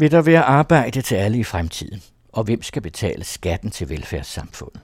Vil 0.00 0.10
der 0.10 0.22
være 0.22 0.42
arbejde 0.42 1.02
til 1.02 1.14
alle 1.14 1.38
i 1.38 1.44
fremtiden? 1.44 2.02
Og 2.32 2.44
hvem 2.44 2.62
skal 2.62 2.82
betale 2.82 3.24
skatten 3.24 3.70
til 3.70 3.88
velfærdssamfundet? 3.88 4.80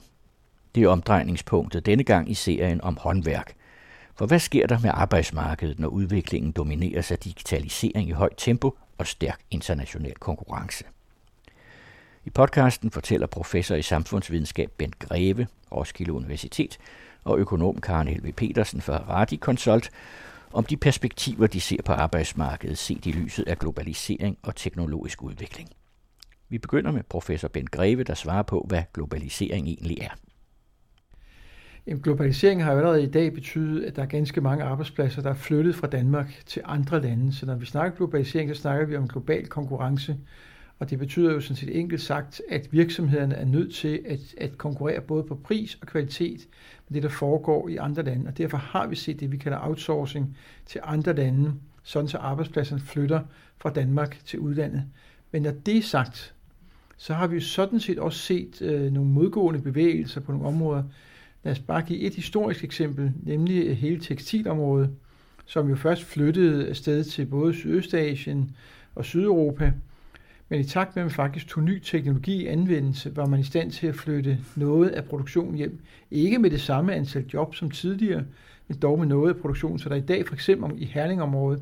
Det 0.75 0.83
er 0.83 0.89
omdrejningspunktet 0.89 1.85
denne 1.85 2.03
gang 2.03 2.31
i 2.31 2.33
serien 2.33 2.81
om 2.81 2.97
håndværk. 3.01 3.53
For 4.15 4.25
hvad 4.25 4.39
sker 4.39 4.67
der 4.67 4.79
med 4.79 4.91
arbejdsmarkedet, 4.93 5.79
når 5.79 5.87
udviklingen 5.87 6.51
domineres 6.51 7.11
af 7.11 7.19
digitalisering 7.19 8.09
i 8.09 8.11
højt 8.11 8.33
tempo 8.37 8.77
og 8.97 9.07
stærk 9.07 9.39
international 9.51 10.15
konkurrence? 10.15 10.83
I 12.25 12.29
podcasten 12.29 12.91
fortæller 12.91 13.27
professor 13.27 13.75
i 13.75 13.81
samfundsvidenskab 13.81 14.71
Bent 14.77 14.99
Greve, 14.99 15.47
Roskilde 15.71 16.13
Universitet, 16.13 16.77
og 17.23 17.39
økonom 17.39 17.81
Karen 17.81 18.07
Helve 18.07 18.31
Petersen 18.31 18.81
fra 18.81 18.97
Radi 19.09 19.37
Consult 19.37 19.91
om 20.57 20.63
de 20.63 20.77
perspektiver, 20.77 21.47
de 21.47 21.59
ser 21.59 21.81
på 21.85 21.91
arbejdsmarkedet 21.91 22.77
set 22.77 23.05
i 23.05 23.11
lyset 23.11 23.47
af 23.47 23.59
globalisering 23.59 24.37
og 24.43 24.55
teknologisk 24.55 25.23
udvikling. 25.23 25.69
Vi 26.49 26.57
begynder 26.57 26.91
med 26.91 27.03
professor 27.03 27.47
Ben 27.47 27.67
Greve, 27.67 28.03
der 28.03 28.13
svarer 28.13 28.43
på, 28.43 28.65
hvad 28.67 28.83
globalisering 28.93 29.67
egentlig 29.67 29.97
er. 30.01 30.09
Jamen, 31.87 32.01
globalisering 32.01 32.63
har 32.63 32.71
jo 32.71 32.77
allerede 32.77 33.03
i 33.03 33.11
dag 33.11 33.33
betydet, 33.33 33.83
at 33.83 33.95
der 33.95 34.01
er 34.01 34.05
ganske 34.05 34.41
mange 34.41 34.63
arbejdspladser, 34.63 35.21
der 35.21 35.29
er 35.29 35.33
flyttet 35.33 35.75
fra 35.75 35.87
Danmark 35.87 36.41
til 36.45 36.61
andre 36.65 37.01
lande. 37.01 37.33
Så 37.33 37.45
når 37.45 37.55
vi 37.55 37.65
snakker 37.65 37.97
globalisering, 37.97 38.55
så 38.55 38.61
snakker 38.61 38.85
vi 38.85 38.95
om 38.95 39.07
global 39.07 39.47
konkurrence. 39.47 40.17
Og 40.79 40.89
det 40.89 40.99
betyder 40.99 41.33
jo 41.33 41.41
sådan 41.41 41.55
set 41.55 41.79
enkelt 41.79 42.01
sagt, 42.01 42.41
at 42.49 42.67
virksomhederne 42.71 43.35
er 43.35 43.45
nødt 43.45 43.73
til 43.73 44.01
at, 44.05 44.19
at 44.37 44.57
konkurrere 44.57 45.01
både 45.01 45.23
på 45.23 45.35
pris 45.35 45.77
og 45.81 45.87
kvalitet 45.87 46.47
med 46.87 46.95
det, 46.95 47.03
der 47.03 47.09
foregår 47.09 47.69
i 47.69 47.75
andre 47.75 48.03
lande. 48.03 48.27
Og 48.27 48.37
derfor 48.37 48.57
har 48.57 48.87
vi 48.87 48.95
set 48.95 49.19
det, 49.19 49.31
vi 49.31 49.37
kalder 49.37 49.59
outsourcing 49.61 50.37
til 50.65 50.81
andre 50.83 51.15
lande, 51.15 51.53
sådan 51.83 52.07
så 52.07 52.17
arbejdspladserne 52.17 52.81
flytter 52.81 53.21
fra 53.57 53.69
Danmark 53.69 54.19
til 54.25 54.39
udlandet. 54.39 54.83
Men 55.31 55.41
når 55.41 55.51
det 55.51 55.77
er 55.77 55.81
sagt, 55.81 56.33
så 56.97 57.13
har 57.13 57.27
vi 57.27 57.35
jo 57.35 57.41
sådan 57.41 57.79
set 57.79 57.99
også 57.99 58.19
set 58.19 58.61
øh, 58.61 58.91
nogle 58.91 59.09
modgående 59.09 59.61
bevægelser 59.61 60.21
på 60.21 60.31
nogle 60.31 60.47
områder. 60.47 60.83
Lad 61.43 61.51
os 61.51 61.59
bare 61.59 61.81
give 61.81 61.99
et 61.99 62.15
historisk 62.15 62.63
eksempel, 62.63 63.13
nemlig 63.23 63.65
øh, 63.65 63.77
hele 63.77 63.99
tekstilområdet, 63.99 64.89
som 65.45 65.69
jo 65.69 65.75
først 65.75 66.03
flyttede 66.03 66.67
afsted 66.69 67.03
til 67.03 67.25
både 67.25 67.53
Sydøstasien 67.53 68.55
og 68.95 69.05
Sydeuropa, 69.05 69.73
men 70.49 70.59
i 70.59 70.63
takt 70.63 70.95
med, 70.95 71.03
at 71.03 71.05
man 71.05 71.11
faktisk 71.15 71.47
tog 71.47 71.63
ny 71.63 71.79
teknologi 71.79 72.43
i 72.43 72.47
anvendelse, 72.47 73.15
var 73.15 73.25
man 73.25 73.39
i 73.39 73.43
stand 73.43 73.71
til 73.71 73.87
at 73.87 73.95
flytte 73.95 74.37
noget 74.55 74.89
af 74.89 75.05
produktionen 75.05 75.55
hjem. 75.55 75.79
Ikke 76.11 76.39
med 76.39 76.49
det 76.49 76.61
samme 76.61 76.93
antal 76.93 77.25
job 77.33 77.55
som 77.55 77.71
tidligere, 77.71 78.23
men 78.67 78.77
dog 78.79 78.99
med 78.99 79.07
noget 79.07 79.33
af 79.33 79.41
produktionen. 79.41 79.79
Så 79.79 79.89
der 79.89 79.95
i 79.95 80.01
dag 80.01 80.27
for 80.27 80.33
eksempel 80.33 80.81
i 80.81 80.85
Herningområdet 80.85 81.61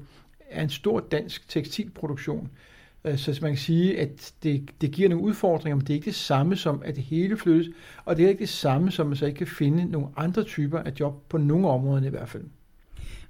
er 0.49 0.63
en 0.63 0.69
stor 0.69 0.99
dansk 0.99 1.49
tekstilproduktion. 1.49 2.49
Øh, 3.05 3.17
så 3.17 3.39
man 3.41 3.51
kan 3.51 3.57
sige, 3.57 3.99
at 3.99 4.33
det, 4.43 4.69
det 4.81 4.91
giver 4.91 5.09
nogle 5.09 5.23
udfordringer, 5.23 5.75
men 5.75 5.81
det 5.85 5.89
er 5.89 5.95
ikke 5.95 6.05
det 6.05 6.15
samme 6.15 6.55
som, 6.55 6.81
at 6.85 6.95
det 6.95 7.03
hele 7.03 7.37
flyttes, 7.37 7.75
og 8.05 8.17
det 8.17 8.25
er 8.25 8.29
ikke 8.29 8.39
det 8.39 8.49
samme 8.49 8.91
som, 8.91 9.07
at 9.07 9.09
man 9.09 9.17
så 9.17 9.25
ikke 9.25 9.37
kan 9.37 9.47
finde 9.47 9.85
nogle 9.85 10.07
andre 10.17 10.43
typer 10.43 10.79
af 10.79 10.91
job 10.99 11.29
på 11.29 11.37
nogle 11.37 11.69
områder 11.69 12.05
i 12.05 12.09
hvert 12.09 12.29
fald. 12.29 12.43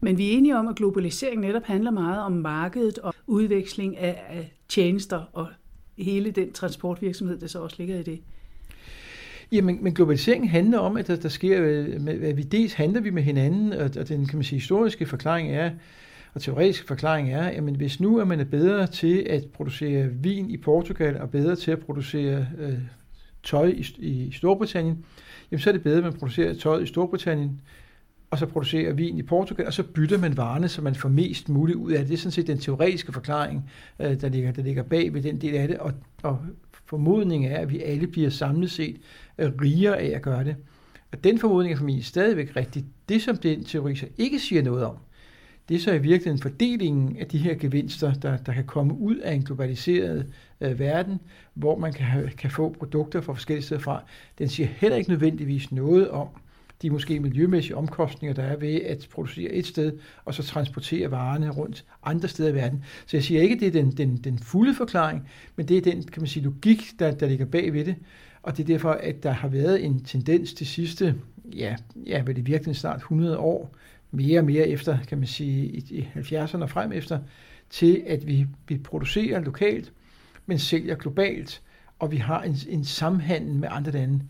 Men 0.05 0.17
vi 0.17 0.33
er 0.33 0.37
enige 0.37 0.57
om, 0.57 0.67
at 0.67 0.75
globalisering 0.75 1.41
netop 1.41 1.63
handler 1.63 1.91
meget 1.91 2.19
om 2.19 2.31
markedet 2.31 2.97
og 2.97 3.13
udveksling 3.27 3.97
af, 3.97 4.51
tjenester 4.69 5.29
og 5.33 5.47
hele 5.97 6.31
den 6.31 6.51
transportvirksomhed, 6.51 7.39
der 7.39 7.47
så 7.47 7.59
også 7.59 7.75
ligger 7.79 7.99
i 7.99 8.03
det. 8.03 8.19
Jamen, 9.51 9.83
men 9.83 9.93
globalisering 9.93 10.51
handler 10.51 10.79
om, 10.79 10.97
at 10.97 11.07
der, 11.07 11.15
der 11.15 11.29
sker, 11.29 11.61
øh, 11.61 12.07
at 12.07 12.37
vi 12.37 12.41
dels 12.41 12.73
handler 12.73 13.01
vi 13.01 13.09
med 13.09 13.23
hinanden, 13.23 13.73
og, 13.73 13.91
og 13.99 14.07
den 14.07 14.25
kan 14.25 14.37
man 14.37 14.43
sige, 14.43 14.59
historiske 14.59 15.05
forklaring 15.05 15.51
er, 15.51 15.71
og 16.33 16.41
teoretiske 16.41 16.87
forklaring 16.87 17.33
er, 17.33 17.43
at 17.43 17.63
hvis 17.63 17.99
nu 17.99 18.17
er 18.17 18.25
man 18.25 18.39
er 18.39 18.45
bedre 18.45 18.87
til 18.87 19.25
at 19.29 19.45
producere 19.53 20.07
vin 20.07 20.49
i 20.49 20.57
Portugal, 20.57 21.21
og 21.21 21.29
bedre 21.29 21.55
til 21.55 21.71
at 21.71 21.79
producere 21.79 22.47
øh, 22.59 22.73
tøj 23.43 23.67
i, 23.67 23.85
i 23.99 24.31
Storbritannien, 24.31 25.05
jamen 25.51 25.61
så 25.61 25.69
er 25.69 25.71
det 25.71 25.83
bedre, 25.83 25.97
at 25.97 26.03
man 26.03 26.13
producerer 26.13 26.53
tøj 26.53 26.79
i 26.79 26.85
Storbritannien, 26.85 27.61
og 28.29 28.37
så 28.37 28.45
producerer 28.45 28.93
vin 28.93 29.17
i 29.17 29.23
Portugal, 29.23 29.67
og 29.67 29.73
så 29.73 29.83
bytter 29.83 30.17
man 30.17 30.37
varerne, 30.37 30.67
så 30.67 30.81
man 30.81 30.95
får 30.95 31.09
mest 31.09 31.49
muligt 31.49 31.77
ud 31.77 31.91
af 31.91 31.99
det. 31.99 32.07
Det 32.07 32.13
er 32.13 32.17
sådan 32.17 32.31
set 32.31 32.47
den 32.47 32.57
teoretiske 32.57 33.11
forklaring, 33.13 33.69
øh, 33.99 34.21
der 34.21 34.29
ligger, 34.29 34.51
der 34.51 34.63
ligger 34.63 34.83
bag 34.83 35.13
ved 35.13 35.21
den 35.21 35.41
del 35.41 35.55
af 35.55 35.67
det, 35.67 35.77
og, 35.77 35.93
og 36.23 36.39
formodningen 36.85 37.51
er, 37.51 37.57
at 37.57 37.71
vi 37.71 37.81
alle 37.81 38.07
bliver 38.07 38.29
samlet 38.29 38.71
set 38.71 38.97
øh, 39.37 39.51
rigere 39.61 39.99
af 39.99 40.15
at 40.15 40.21
gøre 40.21 40.43
det. 40.43 40.55
Og 41.11 41.23
den 41.23 41.39
formodning 41.39 41.73
er 41.73 41.77
for 41.77 41.85
mig 41.85 42.05
stadigvæk 42.05 42.55
rigtig. 42.55 42.85
Det, 43.09 43.21
som 43.21 43.37
den 43.37 43.63
teori 43.63 43.95
så 43.95 44.07
ikke 44.17 44.39
siger 44.39 44.63
noget 44.63 44.85
om, 44.85 44.97
det 45.69 45.75
er 45.75 45.79
så 45.79 45.91
i 45.91 45.97
virkeligheden 45.97 46.41
fordelingen 46.41 47.17
af 47.17 47.27
de 47.27 47.37
her 47.37 47.55
gevinster, 47.55 48.13
der, 48.13 48.37
der 48.37 48.53
kan 48.53 48.65
komme 48.65 48.93
ud 48.93 49.15
af 49.15 49.33
en 49.33 49.43
globaliseret 49.43 50.33
øh, 50.61 50.79
verden, 50.79 51.19
hvor 51.53 51.77
man 51.77 51.93
kan, 51.93 52.05
have, 52.05 52.29
kan 52.29 52.51
få 52.51 52.75
produkter 52.79 53.21
fra 53.21 53.33
forskellige 53.33 53.65
steder 53.65 53.81
fra. 53.81 54.03
Den 54.37 54.49
siger 54.49 54.67
heller 54.67 54.97
ikke 54.97 55.09
nødvendigvis 55.09 55.71
noget 55.71 56.09
om, 56.09 56.27
de 56.81 56.89
måske 56.89 57.19
miljømæssige 57.19 57.75
omkostninger, 57.75 58.33
der 58.33 58.43
er 58.43 58.55
ved 58.55 58.81
at 58.81 59.07
producere 59.11 59.51
et 59.51 59.67
sted, 59.67 59.97
og 60.25 60.33
så 60.33 60.43
transportere 60.43 61.11
varerne 61.11 61.49
rundt 61.49 61.85
andre 62.03 62.27
steder 62.27 62.49
i 62.49 62.55
verden. 62.55 62.83
Så 63.05 63.17
jeg 63.17 63.23
siger 63.23 63.41
ikke, 63.41 63.55
at 63.55 63.61
det 63.61 63.67
er 63.67 63.71
den, 63.71 63.91
den, 63.91 64.17
den 64.17 64.39
fulde 64.39 64.75
forklaring, 64.75 65.29
men 65.55 65.67
det 65.67 65.77
er 65.77 65.81
den, 65.81 66.03
kan 66.03 66.21
man 66.21 66.27
sige, 66.27 66.43
logik, 66.43 66.83
der, 66.99 67.11
der 67.11 67.27
ligger 67.27 67.45
bag 67.45 67.73
ved 67.73 67.85
det. 67.85 67.95
Og 68.41 68.57
det 68.57 68.63
er 68.63 68.67
derfor, 68.67 68.91
at 68.91 69.23
der 69.23 69.31
har 69.31 69.47
været 69.47 69.85
en 69.85 70.03
tendens 70.03 70.53
de 70.53 70.65
sidste, 70.65 71.15
ja, 71.53 71.75
ja 72.05 72.21
vel 72.25 72.37
i 72.37 72.41
virkelig 72.41 72.75
snart 72.75 72.97
100 72.97 73.37
år, 73.37 73.75
mere 74.11 74.39
og 74.39 74.45
mere 74.45 74.67
efter, 74.67 74.97
kan 75.07 75.17
man 75.17 75.27
sige, 75.27 75.65
i 75.65 76.07
70'erne 76.15 76.61
og 76.61 76.69
frem 76.69 76.91
efter, 76.91 77.19
til 77.69 78.03
at 78.07 78.27
vi, 78.27 78.47
vi 78.67 78.77
producerer 78.77 79.41
lokalt, 79.41 79.93
men 80.45 80.59
sælger 80.59 80.95
globalt, 80.95 81.61
og 81.99 82.11
vi 82.11 82.17
har 82.17 82.41
en, 82.41 82.55
en 82.69 82.85
samhandel 82.85 83.55
med 83.55 83.67
andre 83.71 83.91
lande. 83.91 84.21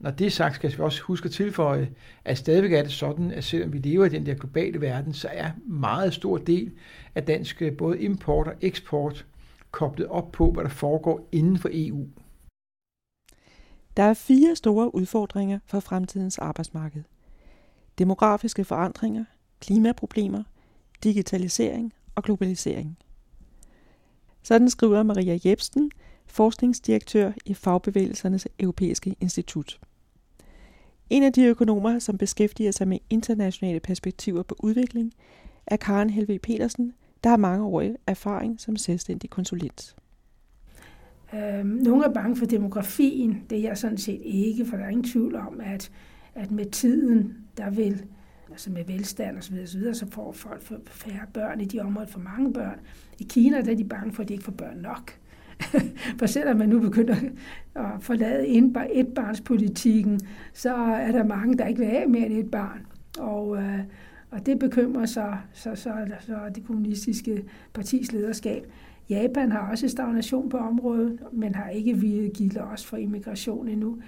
Når 0.00 0.10
det 0.10 0.26
er 0.26 0.30
sagt, 0.30 0.54
skal 0.54 0.70
vi 0.70 0.78
også 0.78 1.02
huske 1.02 1.26
at 1.26 1.32
tilføje, 1.32 1.90
at 2.24 2.38
stadigvæk 2.38 2.72
er 2.72 2.82
det 2.82 2.92
sådan, 2.92 3.30
at 3.30 3.44
selvom 3.44 3.72
vi 3.72 3.78
lever 3.78 4.04
i 4.04 4.08
den 4.08 4.26
der 4.26 4.34
globale 4.34 4.80
verden, 4.80 5.12
så 5.12 5.28
er 5.32 5.50
meget 5.66 6.14
stor 6.14 6.38
del 6.38 6.72
af 7.14 7.24
dansk 7.24 7.62
øh, 7.62 7.76
både 7.76 8.00
import 8.00 8.48
og 8.48 8.54
eksport 8.60 9.26
koblet 9.70 10.06
op 10.06 10.32
på, 10.32 10.50
hvad 10.50 10.64
der 10.64 10.70
foregår 10.70 11.28
inden 11.32 11.58
for 11.58 11.68
EU. 11.72 12.06
Der 13.96 14.02
er 14.02 14.14
fire 14.14 14.56
store 14.56 14.94
udfordringer 14.94 15.58
for 15.66 15.80
fremtidens 15.80 16.38
arbejdsmarked. 16.38 17.02
Demografiske 17.98 18.64
forandringer, 18.64 19.24
klimaproblemer, 19.60 20.42
digitalisering 21.04 21.92
og 22.14 22.22
globalisering. 22.22 22.98
Sådan 24.42 24.70
skriver 24.70 25.02
Maria 25.02 25.38
Jebsen, 25.44 25.90
forskningsdirektør 26.26 27.32
i 27.46 27.54
Fagbevægelsernes 27.54 28.48
Europæiske 28.58 29.16
Institut. 29.20 29.78
En 31.10 31.22
af 31.22 31.32
de 31.32 31.44
økonomer, 31.44 31.98
som 31.98 32.18
beskæftiger 32.18 32.70
sig 32.70 32.88
med 32.88 32.98
internationale 33.10 33.80
perspektiver 33.80 34.42
på 34.42 34.56
udvikling, 34.58 35.12
er 35.66 35.76
Karen 35.76 36.10
Helve 36.10 36.38
Petersen, 36.38 36.92
der 37.24 37.30
har 37.30 37.36
mange 37.36 37.64
år 37.64 37.84
erfaring 38.06 38.60
som 38.60 38.76
selvstændig 38.76 39.30
konsulent. 39.30 39.96
Øhm, 41.34 41.66
nogle 41.66 42.04
er 42.04 42.12
bange 42.12 42.36
for 42.36 42.46
demografien. 42.46 43.42
Det 43.50 43.58
er 43.58 43.62
jeg 43.62 43.78
sådan 43.78 43.98
set 43.98 44.20
ikke, 44.24 44.66
for 44.66 44.76
der 44.76 44.84
er 44.84 44.88
ingen 44.88 45.04
tvivl 45.04 45.36
om, 45.36 45.60
at, 45.64 45.90
at 46.34 46.50
med 46.50 46.66
tiden, 46.66 47.36
der 47.56 47.70
vil, 47.70 48.04
altså 48.50 48.70
med 48.70 48.84
velstand 48.84 49.38
osv., 49.38 49.66
så, 49.66 49.78
videre, 49.78 49.94
så 49.94 50.06
får 50.10 50.32
folk 50.32 50.62
færre 50.86 51.26
børn 51.34 51.60
i 51.60 51.64
de 51.64 51.80
områder, 51.80 52.08
for 52.08 52.20
mange 52.20 52.52
børn. 52.52 52.80
I 53.18 53.26
Kina 53.30 53.60
der 53.60 53.72
er 53.72 53.76
de 53.76 53.84
bange 53.84 54.12
for, 54.12 54.22
at 54.22 54.28
de 54.28 54.32
ikke 54.32 54.44
får 54.44 54.52
børn 54.52 54.76
nok. 54.76 55.19
For 56.18 56.26
selvom 56.26 56.56
man 56.56 56.68
nu 56.68 56.80
begynder 56.80 57.16
at 57.74 57.90
forlade 58.00 58.48
etbarnspolitikken, 58.94 60.20
så 60.52 60.74
er 60.74 61.12
der 61.12 61.24
mange, 61.24 61.58
der 61.58 61.66
ikke 61.66 61.78
vil 61.78 61.88
have 61.88 62.06
mere 62.06 62.26
end 62.26 62.38
et 62.38 62.50
barn. 62.50 62.86
Og, 63.18 63.56
øh, 63.56 63.80
og 64.30 64.46
det 64.46 64.58
bekymrer 64.58 65.06
sig 65.06 65.38
så, 65.52 65.74
så, 65.74 65.92
så 66.20 66.34
det 66.54 66.64
kommunistiske 66.66 67.44
partis 67.74 68.12
lederskab. 68.12 68.66
Japan 69.10 69.52
har 69.52 69.70
også 69.70 69.88
stagnation 69.88 70.48
på 70.48 70.56
området, 70.56 71.18
men 71.32 71.54
har 71.54 71.68
ikke 71.68 72.30
givet 72.34 72.56
også 72.56 72.86
for 72.86 72.96
immigration 72.96 73.68
endnu. 73.68 73.98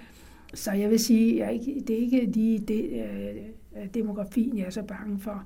Så 0.53 0.71
jeg 0.71 0.89
vil 0.89 0.99
sige, 0.99 1.45
at 1.45 1.61
det 1.87 1.89
er 1.89 2.01
ikke 2.01 2.25
lige 2.25 2.59
det, 2.59 2.89
øh, 2.89 3.87
demografien, 3.93 4.57
jeg 4.57 4.65
er 4.65 4.69
så 4.69 4.83
bange 4.83 5.19
for. 5.19 5.43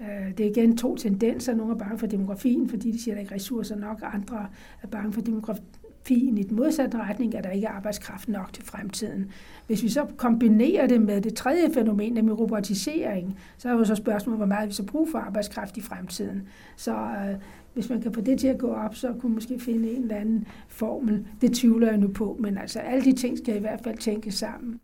Øh, 0.00 0.36
det 0.38 0.46
er 0.46 0.50
igen 0.50 0.76
to 0.76 0.96
tendenser. 0.96 1.54
Nogle 1.54 1.72
er 1.72 1.78
bange 1.78 1.98
for 1.98 2.06
demografien, 2.06 2.68
fordi 2.68 2.90
de 2.90 3.02
siger, 3.02 3.14
at 3.14 3.16
der 3.16 3.20
ikke 3.20 3.32
er 3.32 3.36
ressourcer 3.36 3.76
nok. 3.76 4.02
Andre 4.02 4.46
er 4.82 4.86
bange 4.86 5.12
for 5.12 5.20
demografien 5.20 6.38
i 6.38 6.42
den 6.42 6.56
modsatte 6.56 6.98
retning, 6.98 7.34
at 7.34 7.44
der 7.44 7.50
ikke 7.50 7.66
er 7.66 7.70
arbejdskraft 7.70 8.28
nok 8.28 8.52
til 8.52 8.64
fremtiden. 8.64 9.30
Hvis 9.66 9.82
vi 9.82 9.88
så 9.88 10.06
kombinerer 10.16 10.86
det 10.86 11.00
med 11.00 11.20
det 11.20 11.34
tredje 11.34 11.70
fænomen, 11.74 12.12
nemlig 12.12 12.38
robotisering, 12.38 13.38
så 13.58 13.68
er 13.68 13.72
jo 13.72 13.84
så 13.84 13.94
spørgsmålet, 13.94 14.38
hvor 14.38 14.46
meget 14.46 14.68
vi 14.68 14.74
så 14.74 14.86
bruger 14.86 15.10
for 15.10 15.18
arbejdskraft 15.18 15.76
i 15.76 15.80
fremtiden. 15.80 16.48
Så 16.76 16.94
øh, 16.94 17.36
hvis 17.74 17.90
man 17.90 18.02
kan 18.02 18.14
få 18.14 18.20
det 18.20 18.38
til 18.38 18.48
at 18.48 18.58
gå 18.58 18.72
op, 18.72 18.94
så 18.94 19.08
kunne 19.12 19.30
man 19.30 19.34
måske 19.34 19.60
finde 19.60 19.90
en 19.90 20.02
eller 20.02 20.16
anden 20.16 20.46
formel. 20.68 21.26
Det 21.40 21.52
tvivler 21.52 21.88
jeg 21.88 21.98
nu 21.98 22.08
på, 22.08 22.36
men 22.40 22.58
altså 22.58 22.78
alle 22.78 23.04
de 23.04 23.12
ting 23.12 23.38
skal 23.38 23.56
i 23.56 23.60
hvert 23.60 23.80
fald 23.84 23.98
tænkes 23.98 24.34
sammen. 24.34 24.80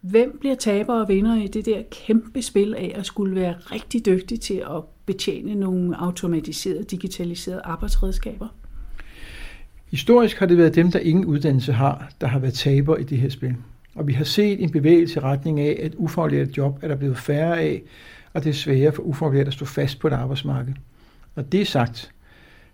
Hvem 0.00 0.36
bliver 0.40 0.54
taber 0.54 0.94
og 0.94 1.08
vinder 1.08 1.42
i 1.42 1.46
det 1.46 1.66
der 1.66 1.82
kæmpe 1.90 2.42
spil 2.42 2.74
af 2.74 2.92
at 2.94 3.06
skulle 3.06 3.34
være 3.34 3.54
rigtig 3.72 4.06
dygtig 4.06 4.40
til 4.40 4.54
at 4.54 4.82
betjene 5.06 5.54
nogle 5.54 5.96
automatiserede, 6.00 6.84
digitaliserede 6.84 7.60
arbejdsredskaber? 7.64 8.48
Historisk 9.90 10.38
har 10.38 10.46
det 10.46 10.58
været 10.58 10.74
dem, 10.74 10.90
der 10.90 10.98
ingen 10.98 11.24
uddannelse 11.24 11.72
har, 11.72 12.10
der 12.20 12.26
har 12.26 12.38
været 12.38 12.54
taber 12.54 12.96
i 12.96 13.02
det 13.02 13.18
her 13.18 13.28
spil. 13.28 13.54
Og 13.94 14.06
vi 14.06 14.12
har 14.12 14.24
set 14.24 14.62
en 14.62 14.70
bevægelse 14.70 15.20
i 15.20 15.22
retning 15.22 15.60
af, 15.60 15.78
at 15.82 15.94
ufaglærte 15.96 16.50
job 16.56 16.78
er 16.82 16.88
der 16.88 16.96
blevet 16.96 17.18
færre 17.18 17.60
af, 17.60 17.82
og 18.32 18.44
det 18.44 18.50
er 18.50 18.54
sværere 18.54 18.92
for 18.92 19.02
ufaglærte 19.02 19.46
at 19.46 19.52
stå 19.52 19.64
fast 19.64 19.98
på 19.98 20.08
et 20.08 20.12
arbejdsmarked. 20.12 20.74
Og 21.34 21.52
det 21.52 21.60
er 21.60 21.64
sagt, 21.64 22.10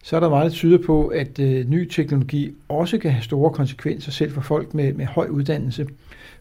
så 0.02 0.16
er 0.16 0.20
der 0.20 0.28
meget, 0.28 0.50
der 0.50 0.56
tyder 0.56 0.78
på, 0.86 1.06
at 1.06 1.38
øh, 1.38 1.68
ny 1.68 1.88
teknologi 1.88 2.54
også 2.68 2.98
kan 2.98 3.10
have 3.10 3.22
store 3.22 3.50
konsekvenser 3.50 4.12
selv 4.12 4.32
for 4.32 4.40
folk 4.40 4.74
med, 4.74 4.92
med 4.92 5.06
høj 5.06 5.26
uddannelse, 5.26 5.86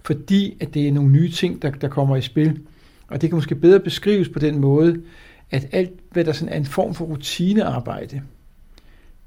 fordi 0.04 0.58
at 0.60 0.74
det 0.74 0.88
er 0.88 0.92
nogle 0.92 1.12
nye 1.12 1.32
ting, 1.32 1.62
der, 1.62 1.72
der 1.72 1.88
kommer 1.88 2.16
i 2.16 2.22
spil. 2.22 2.60
Og 3.08 3.22
det 3.22 3.30
kan 3.30 3.38
måske 3.38 3.56
bedre 3.56 3.80
beskrives 3.80 4.30
på 4.30 4.40
den 4.40 4.60
måde, 4.60 5.02
at 5.52 5.68
alt, 5.72 5.92
hvad 6.12 6.24
der 6.24 6.32
sådan 6.32 6.54
er 6.54 6.58
en 6.58 6.66
form 6.66 6.94
for 6.94 7.06
rutinearbejde, 7.06 8.22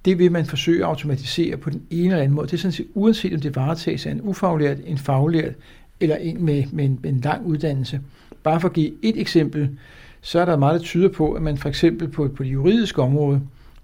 det 0.04 0.18
vil 0.18 0.32
man 0.32 0.46
forsøge 0.46 0.84
at 0.84 0.88
automatisere 0.88 1.56
på 1.56 1.70
den 1.70 1.82
ene 1.90 2.04
eller 2.04 2.22
anden 2.22 2.36
måde. 2.36 2.46
Det 2.46 2.52
er 2.52 2.58
sådan 2.58 2.72
set, 2.72 2.86
uanset 2.94 3.34
om 3.34 3.40
det 3.40 3.56
varetages 3.56 4.06
af 4.06 4.10
en 4.10 4.20
ufaglært, 4.22 4.76
en 4.86 4.98
faglært 4.98 5.54
eller 6.00 6.16
en 6.16 6.44
med, 6.44 6.64
med, 6.72 6.84
en, 6.84 6.98
med 7.02 7.10
en 7.10 7.20
lang 7.20 7.46
uddannelse. 7.46 8.00
Bare 8.42 8.60
for 8.60 8.68
at 8.68 8.74
give 8.74 8.92
et 9.02 9.20
eksempel, 9.20 9.70
så 10.20 10.40
er 10.40 10.44
der 10.44 10.56
meget, 10.56 10.80
der 10.80 10.86
tyder 10.86 11.08
på, 11.08 11.32
at 11.32 11.42
man 11.42 11.56
for 11.56 11.68
eksempel 11.68 12.08
på, 12.08 12.28
på 12.28 12.42
det 12.42 12.52
juridiske 12.52 13.02
område, 13.02 13.40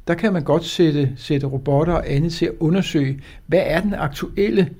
der 0.08 0.14
kan 0.14 0.32
man 0.32 0.42
godt 0.42 0.64
sætte, 0.64 1.12
sætte 1.16 1.46
robotter 1.46 1.92
og 1.92 2.10
andet 2.10 2.32
til 2.32 2.46
at 2.46 2.52
undersøge, 2.60 3.20
hvad 3.46 3.62
er 3.64 3.80
den 3.80 3.94
aktuelle 3.94 4.70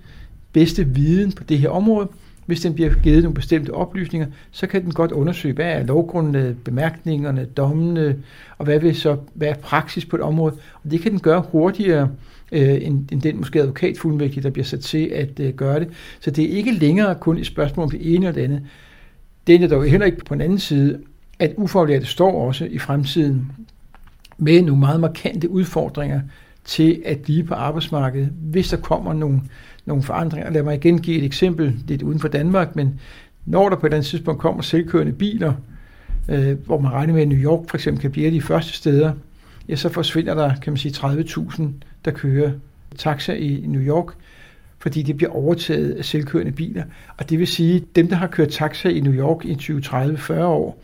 bedste 0.53 0.87
viden 0.87 1.33
på 1.33 1.45
det 1.45 1.59
her 1.59 1.69
område. 1.69 2.09
Hvis 2.47 2.61
den 2.61 2.75
bliver 2.75 2.95
givet 3.03 3.23
nogle 3.23 3.35
bestemte 3.35 3.71
oplysninger, 3.71 4.27
så 4.51 4.67
kan 4.67 4.85
den 4.85 4.93
godt 4.93 5.13
undersøge, 5.13 5.55
hvad 5.55 5.73
er 5.73 5.83
lovgrundlaget, 5.83 6.59
bemærkningerne, 6.65 7.45
dommene, 7.45 8.17
og 8.59 8.65
hvad, 8.65 8.81
vil 8.81 8.97
så, 8.97 9.17
hvad 9.35 9.49
er 9.49 9.55
praksis 9.55 10.05
på 10.05 10.17
et 10.17 10.23
område. 10.23 10.55
Og 10.85 10.91
det 10.91 11.01
kan 11.01 11.13
den 11.13 11.21
gøre 11.21 11.45
hurtigere, 11.53 12.09
øh, 12.53 12.79
end, 12.83 13.13
end 13.13 13.23
den 13.23 13.37
måske 13.37 13.61
advokatfuldmægtige, 13.61 14.43
der 14.43 14.51
bliver 14.51 14.65
sat 14.65 14.81
til 14.81 15.07
at 15.07 15.41
øh, 15.41 15.55
gøre 15.55 15.81
det. 15.81 15.89
Så 16.21 16.31
det 16.31 16.45
er 16.45 16.57
ikke 16.57 16.73
længere 16.73 17.15
kun 17.15 17.39
et 17.39 17.47
spørgsmål 17.47 17.85
om 17.85 17.91
det 17.91 18.15
ene 18.15 18.27
eller 18.27 18.33
det 18.33 18.45
andet. 18.45 18.63
Det 19.47 19.63
er 19.63 19.69
dog 19.69 19.85
heller 19.85 20.07
ikke 20.07 20.25
på 20.25 20.35
den 20.35 20.41
anden 20.41 20.59
side, 20.59 20.99
at 21.39 21.53
ufaglærte 21.57 22.07
står 22.07 22.47
også 22.47 22.65
i 22.65 22.79
fremtiden 22.79 23.53
med 24.39 24.63
nogle 24.63 24.81
meget 24.81 25.01
markante 25.01 25.51
udfordringer 25.51 26.21
til 26.65 27.03
at 27.05 27.19
blive 27.19 27.45
på 27.45 27.55
arbejdsmarkedet, 27.55 28.33
hvis 28.41 28.69
der 28.69 28.77
kommer 28.77 29.13
nogle, 29.13 29.41
nogle 29.87 30.03
forandringer. 30.03 30.51
Lad 30.51 30.63
mig 30.63 30.75
igen 30.75 31.01
give 31.01 31.19
et 31.19 31.25
eksempel 31.25 31.77
lidt 31.89 32.03
uden 32.03 32.21
for 32.21 32.29
Danmark, 32.29 32.77
men 32.77 33.01
når 33.47 33.69
der 33.69 33.77
på 33.77 33.87
et 33.87 33.91
eller 33.91 33.97
andet 33.97 34.09
tidspunkt 34.09 34.41
kommer 34.41 34.63
selvkørende 34.63 35.13
biler, 35.13 35.55
øh, 36.29 36.59
hvor 36.67 36.81
man 36.81 36.93
regner 36.93 37.15
med, 37.15 37.23
at 37.23 37.29
New 37.29 37.39
York 37.39 37.69
for 37.69 37.77
eksempel 37.77 38.01
kan 38.01 38.11
blive 38.11 38.31
de 38.31 38.43
første 38.43 38.73
steder, 38.73 39.13
ja, 39.69 39.77
så 39.77 39.89
forsvinder 39.89 40.35
der, 40.35 40.55
kan 40.63 40.73
man 40.73 40.77
sige, 40.77 40.93
30.000, 40.93 41.63
der 42.05 42.11
kører 42.11 42.53
taxa 42.97 43.33
i 43.33 43.65
New 43.67 43.83
York, 43.83 44.15
fordi 44.79 45.03
det 45.03 45.17
bliver 45.17 45.31
overtaget 45.31 45.93
af 45.93 46.05
selvkørende 46.05 46.53
biler. 46.53 46.85
Og 47.17 47.31
det 47.31 47.39
vil 47.39 47.47
sige, 47.47 47.77
at 47.77 47.83
dem, 47.97 48.09
der 48.09 48.17
har 48.17 48.27
kørt 48.27 48.49
taxa 48.49 48.89
i 48.89 49.01
New 49.01 49.13
York 49.13 49.45
i 49.45 49.55
20, 49.55 49.81
30, 49.81 50.19
40 50.19 50.47
år, 50.47 50.83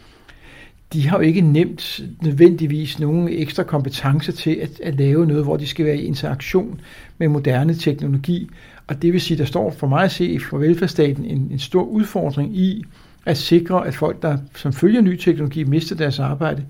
de 0.93 1.09
har 1.09 1.17
jo 1.17 1.23
ikke 1.23 1.41
nemt 1.41 2.01
nødvendigvis 2.23 2.99
nogen 3.01 3.29
ekstra 3.29 3.63
kompetence 3.63 4.33
til 4.33 4.55
at, 4.55 4.81
at 4.81 4.95
lave 4.95 5.27
noget, 5.27 5.45
hvor 5.45 5.57
de 5.57 5.67
skal 5.67 5.85
være 5.87 5.97
i 5.97 6.05
interaktion 6.05 6.81
med 7.19 7.29
moderne 7.29 7.75
teknologi. 7.75 8.51
Og 8.87 9.03
det 9.03 9.13
vil 9.13 9.21
sige, 9.21 9.39
der 9.39 9.45
står 9.45 9.71
for 9.71 9.87
mig 9.87 10.05
at 10.05 10.11
se 10.11 10.41
for 10.51 10.59
velfærdsstaten 10.59 11.25
en, 11.25 11.49
en 11.51 11.59
stor 11.59 11.83
udfordring 11.83 12.57
i 12.57 12.85
at 13.27 13.37
sikre, 13.37 13.87
at 13.87 13.95
folk, 13.95 14.23
der 14.23 14.39
som 14.55 14.73
følger 14.73 15.01
ny 15.01 15.17
teknologi, 15.17 15.65
mister 15.65 15.97
deres 15.97 16.19
arbejde, 16.19 16.67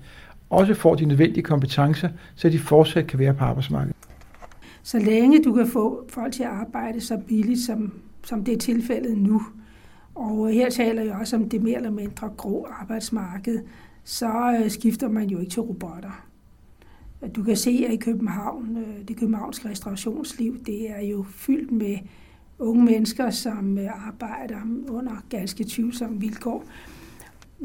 også 0.49 0.73
får 0.73 0.95
de 0.95 1.05
nødvendige 1.05 1.43
kompetencer, 1.43 2.09
så 2.35 2.49
de 2.49 2.59
fortsat 2.59 3.07
kan 3.07 3.19
være 3.19 3.33
på 3.33 3.43
arbejdsmarkedet. 3.43 3.95
Så 4.83 4.99
længe 4.99 5.43
du 5.43 5.53
kan 5.53 5.67
få 5.67 6.05
folk 6.09 6.33
til 6.33 6.43
at 6.43 6.49
arbejde 6.49 7.01
så 7.01 7.17
billigt, 7.27 7.59
som, 7.59 7.93
som 8.23 8.43
det 8.43 8.53
er 8.53 8.57
tilfældet 8.57 9.17
nu, 9.17 9.41
og 10.15 10.49
her 10.51 10.69
taler 10.69 11.01
jeg 11.03 11.13
også 11.13 11.35
om 11.35 11.49
det 11.49 11.61
mere 11.61 11.75
eller 11.75 11.91
mindre 11.91 12.29
grå 12.37 12.67
arbejdsmarked, 12.81 13.59
så 14.03 14.57
øh, 14.63 14.71
skifter 14.71 15.09
man 15.09 15.29
jo 15.29 15.39
ikke 15.39 15.51
til 15.51 15.61
robotter. 15.61 16.26
Du 17.35 17.43
kan 17.43 17.55
se, 17.55 17.85
at 17.87 17.93
i 17.93 17.97
København, 17.97 18.77
øh, 18.77 19.07
det 19.07 19.17
københavnske 19.17 19.69
restaurationsliv, 19.69 20.63
det 20.65 20.91
er 20.91 21.01
jo 21.01 21.25
fyldt 21.29 21.71
med 21.71 21.97
unge 22.59 22.85
mennesker, 22.85 23.29
som 23.29 23.77
øh, 23.77 24.07
arbejder 24.07 24.57
under 24.89 25.23
ganske 25.29 25.65
tvivlsomme 25.67 26.19
vilkår. 26.19 26.63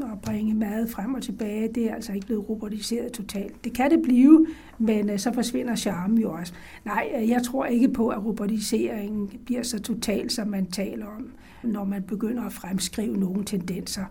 Og 0.01 0.21
bringe 0.21 0.53
mad 0.53 0.87
frem 0.87 1.13
og 1.13 1.21
tilbage, 1.21 1.73
det 1.75 1.89
er 1.89 1.95
altså 1.95 2.13
ikke 2.13 2.25
blevet 2.25 2.49
robotiseret 2.49 3.11
totalt. 3.11 3.63
Det 3.63 3.73
kan 3.73 3.91
det 3.91 4.01
blive, 4.03 4.47
men 4.77 5.09
øh, 5.09 5.19
så 5.19 5.33
forsvinder 5.33 5.75
charmen 5.75 6.17
jo 6.17 6.31
også. 6.31 6.53
Nej, 6.85 7.25
jeg 7.27 7.43
tror 7.43 7.65
ikke 7.65 7.89
på, 7.89 8.07
at 8.09 8.25
robotiseringen 8.25 9.31
bliver 9.45 9.63
så 9.63 9.79
total, 9.79 10.29
som 10.29 10.47
man 10.47 10.65
taler 10.65 11.05
om, 11.05 11.31
når 11.63 11.83
man 11.83 12.03
begynder 12.03 12.43
at 12.43 12.53
fremskrive 12.53 13.17
nogle 13.17 13.43
tendenser. 13.45 14.05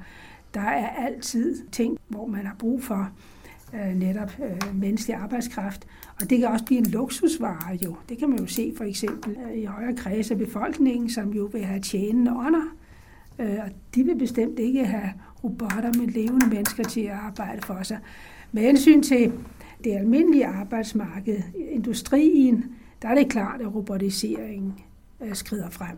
Der 0.54 0.60
er 0.60 0.88
altid 0.88 1.66
ting, 1.72 1.98
hvor 2.08 2.26
man 2.26 2.46
har 2.46 2.56
brug 2.58 2.82
for 2.82 3.10
øh, 3.74 3.94
netop 3.94 4.32
øh, 4.44 4.80
menneskelig 4.80 5.16
arbejdskraft. 5.16 5.86
Og 6.20 6.30
det 6.30 6.38
kan 6.38 6.48
også 6.48 6.64
blive 6.64 6.78
en 6.78 6.86
luksusvare 6.86 7.78
jo. 7.84 7.96
Det 8.08 8.18
kan 8.18 8.30
man 8.30 8.38
jo 8.38 8.46
se 8.46 8.72
for 8.76 8.84
eksempel 8.84 9.36
øh, 9.46 9.58
i 9.58 9.64
højere 9.64 9.96
kreds 9.96 10.30
af 10.30 10.38
befolkningen, 10.38 11.10
som 11.10 11.32
jo 11.32 11.50
vil 11.52 11.64
have 11.64 11.80
tjenende 11.80 12.32
ånder. 12.32 12.76
Øh, 13.38 13.58
og 13.64 13.70
de 13.94 14.04
vil 14.04 14.18
bestemt 14.18 14.58
ikke 14.58 14.84
have 14.84 15.12
robotter 15.44 16.00
med 16.00 16.06
levende 16.06 16.46
mennesker 16.46 16.84
til 16.84 17.00
at 17.00 17.12
arbejde 17.12 17.62
for 17.62 17.82
sig. 17.82 17.98
Med 18.52 18.62
hensyn 18.62 19.02
til 19.02 19.32
det 19.84 19.92
almindelige 19.92 20.46
arbejdsmarked, 20.46 21.42
industrien, 21.70 22.64
der 23.02 23.08
er 23.08 23.14
det 23.14 23.28
klart, 23.28 23.60
at 23.60 23.74
robotiseringen 23.74 24.74
øh, 25.20 25.34
skrider 25.34 25.70
frem 25.70 25.96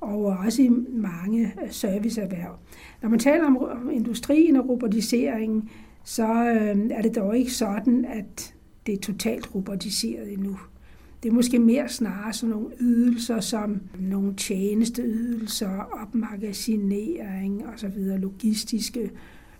og 0.00 0.24
også 0.24 0.62
i 0.62 0.68
mange 0.88 1.52
øh, 1.62 1.70
serviceerhverv. 1.70 2.58
Når 3.02 3.08
man 3.08 3.18
taler 3.18 3.44
om 3.44 3.90
industrien 3.92 4.56
og 4.56 4.68
robotiseringen, 4.68 5.70
så 6.04 6.26
øh, 6.26 6.90
er 6.90 7.02
det 7.02 7.14
dog 7.14 7.38
ikke 7.38 7.52
sådan, 7.52 8.04
at 8.04 8.54
det 8.86 8.94
er 8.94 8.98
totalt 8.98 9.54
robotiseret 9.54 10.32
endnu. 10.32 10.58
Det 11.22 11.28
er 11.28 11.32
måske 11.32 11.58
mere 11.58 11.88
snarere 11.88 12.32
sådan 12.32 12.50
nogle 12.50 12.70
ydelser 12.80 13.40
som 13.40 13.80
nogle 13.98 14.34
tjenesteydelser, 14.34 16.00
opmagasinering 16.02 17.66
osv., 17.66 17.98
logistiske 17.98 19.10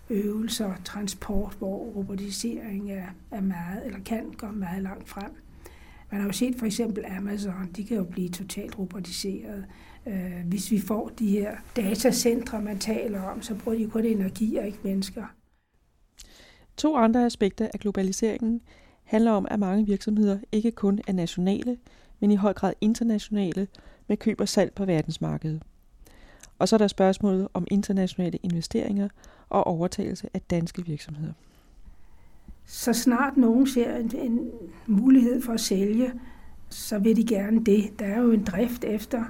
øvelser, 0.09 0.73
transport, 0.85 1.55
hvor 1.59 1.77
robotisering 1.77 2.91
er, 2.91 3.05
er 3.31 3.41
meget, 3.41 3.85
eller 3.85 3.99
kan 3.99 4.23
gå 4.37 4.47
meget 4.47 4.83
langt 4.83 5.09
frem. 5.09 5.31
Man 6.11 6.21
har 6.21 6.27
jo 6.27 6.33
set 6.33 6.55
for 6.59 6.65
eksempel 6.65 7.05
Amazon, 7.17 7.69
de 7.75 7.83
kan 7.83 7.97
jo 7.97 8.03
blive 8.03 8.29
totalt 8.29 8.79
robotiseret. 8.79 9.65
Øh, 10.07 10.45
hvis 10.45 10.71
vi 10.71 10.79
får 10.79 11.11
de 11.19 11.29
her 11.29 11.55
datacentre, 11.75 12.61
man 12.61 12.79
taler 12.79 13.21
om, 13.21 13.41
så 13.41 13.55
bruger 13.55 13.77
de 13.77 13.87
kun 13.87 14.05
energi 14.05 14.55
og 14.55 14.65
ikke 14.65 14.79
mennesker. 14.83 15.23
To 16.81 16.95
andre 16.95 17.25
aspekter 17.25 17.67
af 17.73 17.79
globaliseringen 17.79 18.61
handler 19.03 19.31
om, 19.31 19.47
at 19.51 19.59
mange 19.59 19.85
virksomheder 19.85 20.39
ikke 20.51 20.71
kun 20.71 20.99
er 21.07 21.13
nationale, 21.13 21.77
men 22.19 22.31
i 22.31 22.35
høj 22.35 22.53
grad 22.53 22.73
internationale 22.81 23.67
med 24.07 24.17
køb 24.17 24.41
og 24.41 24.49
salg 24.49 24.73
på 24.73 24.85
verdensmarkedet. 24.85 25.61
Og 26.59 26.67
så 26.67 26.75
er 26.75 26.77
der 26.77 26.87
spørgsmålet 26.87 27.47
om 27.53 27.67
internationale 27.71 28.37
investeringer 28.43 29.09
og 29.49 29.67
overtagelse 29.67 30.29
af 30.33 30.41
danske 30.41 30.85
virksomheder. 30.85 31.33
Så 32.65 32.93
snart 32.93 33.37
nogen 33.37 33.67
ser 33.67 33.95
en, 33.95 34.11
en 34.15 34.51
mulighed 34.87 35.41
for 35.41 35.53
at 35.53 35.59
sælge, 35.59 36.13
så 36.69 36.99
vil 36.99 37.15
de 37.15 37.25
gerne 37.25 37.63
det. 37.65 37.99
Der 37.99 38.05
er 38.05 38.21
jo 38.21 38.31
en 38.31 38.43
drift 38.43 38.83
efter 38.83 39.23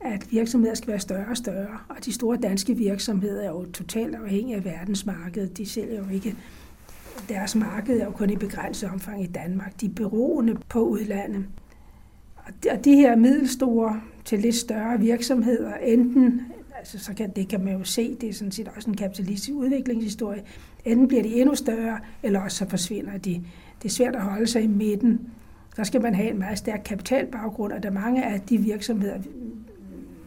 at 0.00 0.32
virksomheder 0.32 0.74
skal 0.74 0.88
være 0.88 1.00
større 1.00 1.26
og 1.26 1.36
større, 1.36 1.78
og 1.88 2.04
de 2.04 2.12
store 2.12 2.36
danske 2.36 2.74
virksomheder 2.74 3.42
er 3.42 3.50
jo 3.50 3.64
totalt 3.72 4.14
afhængige 4.14 4.56
af 4.56 4.64
verdensmarkedet. 4.64 5.58
De 5.58 5.66
sælger 5.66 5.98
jo 5.98 6.08
ikke 6.08 6.36
deres 7.28 7.54
marked 7.54 8.00
er 8.00 8.04
jo 8.04 8.10
kun 8.10 8.30
i 8.30 8.36
begrænset 8.36 8.90
omfang 8.90 9.22
i 9.22 9.26
Danmark. 9.26 9.80
De 9.80 9.86
er 9.86 9.90
beroende 9.90 10.56
på 10.68 10.80
udlandet. 10.80 11.46
Og 12.70 12.84
de 12.84 12.96
her 12.96 13.16
middelstore 13.16 14.00
til 14.24 14.38
lidt 14.38 14.54
større 14.54 15.00
virksomheder, 15.00 15.74
enten, 15.74 16.40
altså 16.78 16.98
så 16.98 17.14
kan, 17.14 17.30
det 17.30 17.48
kan 17.48 17.64
man 17.64 17.78
jo 17.78 17.84
se, 17.84 18.16
det 18.20 18.28
er 18.28 18.32
sådan 18.32 18.52
set 18.52 18.68
også 18.76 18.90
en 18.90 18.96
kapitalistisk 18.96 19.52
udviklingshistorie, 19.54 20.42
enten 20.84 21.08
bliver 21.08 21.22
de 21.22 21.40
endnu 21.40 21.54
større, 21.54 21.98
eller 22.22 22.40
også 22.40 22.56
så 22.56 22.68
forsvinder 22.68 23.18
de. 23.18 23.42
Det 23.82 23.88
er 23.88 23.92
svært 23.92 24.16
at 24.16 24.22
holde 24.22 24.46
sig 24.46 24.62
i 24.62 24.66
midten. 24.66 25.20
Der 25.76 25.84
skal 25.84 26.02
man 26.02 26.14
have 26.14 26.30
en 26.30 26.38
meget 26.38 26.58
stærk 26.58 26.82
kapitalbaggrund, 26.84 27.72
og 27.72 27.82
der 27.82 27.90
mange 27.90 28.24
af 28.24 28.40
de 28.40 28.58
virksomheder, 28.58 29.18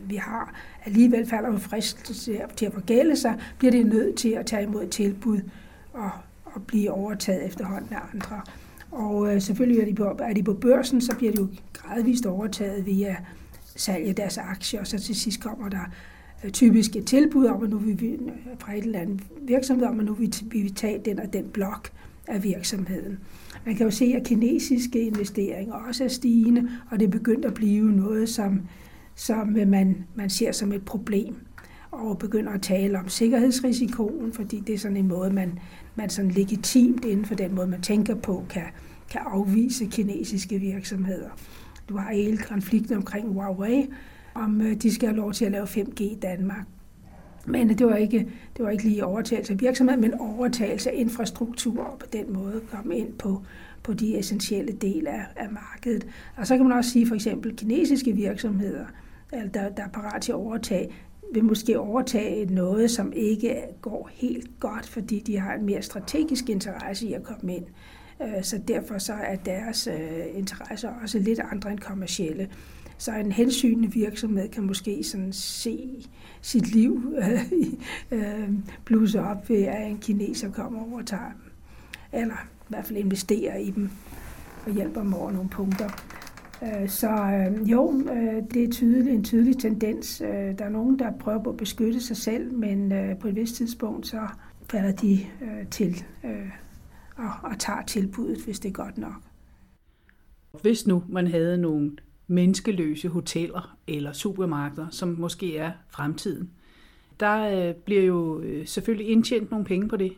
vi 0.07 0.15
har, 0.15 0.55
alligevel 0.85 1.25
falder 1.27 1.51
jo 1.51 1.57
frist 1.57 2.25
til 2.55 2.65
at 2.65 2.73
forgælde 2.73 3.15
sig, 3.15 3.39
bliver 3.57 3.71
det 3.71 3.85
nødt 3.85 4.17
til 4.17 4.29
at 4.29 4.45
tage 4.45 4.63
imod 4.63 4.87
tilbud 4.87 5.39
og, 5.93 6.09
at 6.55 6.67
blive 6.67 6.91
overtaget 6.91 7.45
efterhånden 7.45 7.93
af 7.93 8.00
andre. 8.13 8.41
Og 8.91 9.35
øh, 9.35 9.41
selvfølgelig 9.41 9.81
er 9.81 9.85
de, 9.85 9.93
på, 9.93 10.03
er 10.19 10.33
de 10.33 10.43
på 10.43 10.53
børsen, 10.53 11.01
så 11.01 11.15
bliver 11.17 11.31
de 11.31 11.39
jo 11.39 11.47
gradvist 11.74 12.25
overtaget 12.25 12.85
via 12.85 13.15
salg 13.75 14.07
af 14.07 14.15
deres 14.15 14.38
aktier, 14.38 14.79
og 14.79 14.88
så 14.88 15.00
til 15.00 15.15
sidst 15.15 15.41
kommer 15.41 15.69
der 15.69 15.91
øh, 16.43 16.51
typisk 16.51 16.95
et 16.95 17.05
tilbud 17.05 17.45
om, 17.45 17.63
at 17.63 17.69
nu 17.69 17.77
vil 17.77 18.01
vi, 18.01 18.07
øh, 18.07 18.19
fra 18.59 18.74
et 18.74 18.83
eller 18.83 19.00
andet 19.00 19.21
virksomhed, 19.41 19.88
om 19.88 20.00
at 20.00 20.05
nu 20.05 20.13
vil 20.13 20.33
vi 20.51 20.69
tage 20.69 21.01
den 21.05 21.19
og 21.19 21.33
den 21.33 21.45
blok 21.45 21.89
af 22.27 22.43
virksomheden. 22.43 23.19
Man 23.65 23.75
kan 23.75 23.85
jo 23.85 23.91
se, 23.91 24.13
at 24.15 24.27
kinesiske 24.27 25.01
investeringer 25.01 25.74
også 25.74 26.03
er 26.03 26.07
stigende, 26.07 26.69
og 26.91 27.00
det 27.00 27.05
er 27.05 27.12
begyndt 27.12 27.45
at 27.45 27.53
blive 27.53 27.91
noget, 27.91 28.29
som, 28.29 28.62
som 29.15 29.57
øh, 29.57 29.67
man, 29.67 30.05
man 30.15 30.29
ser 30.29 30.51
som 30.51 30.71
et 30.71 30.85
problem 30.85 31.35
og 31.95 32.17
begynder 32.17 32.51
at 32.51 32.61
tale 32.61 32.99
om 32.99 33.09
sikkerhedsrisikoen, 33.09 34.33
fordi 34.33 34.59
det 34.59 34.75
er 34.75 34.79
sådan 34.79 34.97
en 34.97 35.07
måde, 35.07 35.33
man, 35.33 35.59
man 35.95 36.09
sådan 36.09 36.31
legitimt 36.31 37.05
inden 37.05 37.25
for 37.25 37.35
den 37.35 37.55
måde, 37.55 37.67
man 37.67 37.81
tænker 37.81 38.15
på, 38.15 38.45
kan, 38.49 38.63
kan 39.09 39.21
afvise 39.25 39.85
kinesiske 39.85 40.59
virksomheder. 40.59 41.29
Du 41.89 41.97
har 41.97 42.13
hele 42.13 42.37
konflikten 42.37 42.97
omkring 42.97 43.33
Huawei, 43.33 43.87
om 44.33 44.61
øh, 44.61 44.75
de 44.75 44.93
skal 44.93 45.07
have 45.09 45.17
lov 45.17 45.33
til 45.33 45.45
at 45.45 45.51
lave 45.51 45.65
5G 45.65 46.03
i 46.03 46.17
Danmark. 46.21 46.65
Men 47.45 47.69
det 47.69 47.87
var 47.87 47.95
ikke, 47.95 48.27
det 48.57 48.65
var 48.65 48.71
ikke 48.71 48.83
lige 48.83 49.05
overtagelse 49.05 49.53
af 49.53 49.61
virksomhed, 49.61 49.97
men 49.97 50.13
overtagelse 50.13 50.91
af 50.91 50.95
infrastruktur 50.97 51.83
og 51.83 51.99
på 51.99 52.05
den 52.13 52.33
måde 52.33 52.61
komme 52.71 52.97
ind 52.97 53.13
på, 53.13 53.41
på 53.83 53.93
de 53.93 54.19
essentielle 54.19 54.71
dele 54.71 55.09
af, 55.09 55.25
af 55.35 55.47
markedet. 55.51 56.07
Og 56.35 56.47
så 56.47 56.57
kan 56.57 56.67
man 56.67 56.77
også 56.77 56.89
sige 56.91 57.07
for 57.07 57.15
eksempel 57.15 57.55
kinesiske 57.55 58.11
virksomheder, 58.11 58.85
altså, 59.31 59.49
der, 59.53 59.69
der 59.69 59.83
er 59.83 59.87
parat 59.87 60.21
til 60.21 60.31
at 60.31 60.35
overtage, 60.35 60.89
vil 61.34 61.44
måske 61.44 61.79
overtage 61.79 62.46
noget, 62.46 62.91
som 62.91 63.13
ikke 63.13 63.55
går 63.82 64.10
helt 64.13 64.60
godt, 64.60 64.89
fordi 64.89 65.20
de 65.20 65.39
har 65.39 65.53
en 65.53 65.65
mere 65.65 65.82
strategisk 65.82 66.50
interesse 66.50 67.08
i 67.08 67.13
at 67.13 67.24
komme 67.24 67.55
ind. 67.55 67.65
Øh, 68.22 68.44
så 68.44 68.60
derfor 68.67 68.98
så 68.98 69.13
er 69.13 69.36
deres 69.36 69.88
øh, 69.88 70.25
interesser 70.34 70.89
også 71.03 71.20
lidt 71.20 71.39
andre 71.39 71.72
end 71.72 71.79
kommercielle. 71.79 72.50
Så 72.98 73.12
en 73.15 73.32
hensynende 73.32 73.91
virksomhed 73.91 74.50
kan 74.50 74.63
måske 74.63 75.03
sådan 75.03 75.34
se 75.34 76.05
sit 76.41 76.67
liv 76.67 77.15
øh, 78.12 78.50
blusse 78.86 79.22
op 79.22 79.50
ved, 79.50 79.63
at 79.63 79.88
en 79.88 79.98
kineser 79.98 80.51
kommer 80.51 80.79
og 80.79 80.91
overtager 80.91 81.32
dem. 81.32 81.51
Eller 82.22 82.36
i 82.36 82.67
hvert 82.70 82.86
fald 82.86 82.98
investerer 82.98 83.58
i 83.58 83.72
dem 83.72 83.89
og 84.65 84.74
hjælper 84.74 85.01
dem 85.01 85.13
over 85.13 85.32
nogle 85.32 85.50
punkter. 85.50 85.89
Øh, 86.63 86.89
så 86.89 87.09
øh, 87.09 87.71
jo, 87.71 88.01
øh, 88.12 88.43
det 88.53 88.63
er 88.63 88.71
tydelig, 88.71 89.13
en 89.13 89.24
tydelig 89.24 89.57
tendens. 89.57 90.21
Øh, 90.21 90.57
der 90.57 90.65
er 90.65 90.69
nogen, 90.69 91.00
der 91.00 91.12
prøver 91.19 91.43
på 91.43 91.50
at 91.50 91.57
beskytte 91.57 92.01
sig 92.01 92.17
selv, 92.17 92.53
men 92.53 92.91
øh, 92.91 93.19
på 93.19 93.27
et 93.27 93.35
vist 93.35 93.55
tidspunkt, 93.55 94.07
så 94.07 94.27
falder 94.71 94.91
de 94.91 95.19
til 95.71 96.03
og, 97.17 97.31
og 97.43 97.59
tager 97.59 97.81
tilbuddet, 97.88 98.45
hvis 98.45 98.59
det 98.59 98.69
er 98.69 98.74
godt 98.74 98.97
nok. 98.97 99.13
Hvis 100.62 100.88
nu 100.88 101.03
man 101.09 101.27
havde 101.27 101.57
nogle 101.57 101.91
menneskeløse 102.27 103.09
hoteller 103.09 103.77
eller 103.88 104.12
supermarkeder, 104.12 104.88
som 104.89 105.07
måske 105.07 105.57
er 105.57 105.71
fremtiden, 105.89 106.50
der 107.19 107.74
bliver 107.74 108.03
jo 108.03 108.43
selvfølgelig 108.65 109.12
indtjent 109.12 109.51
nogle 109.51 109.65
penge 109.65 109.88
på 109.88 109.97
det. 109.97 110.13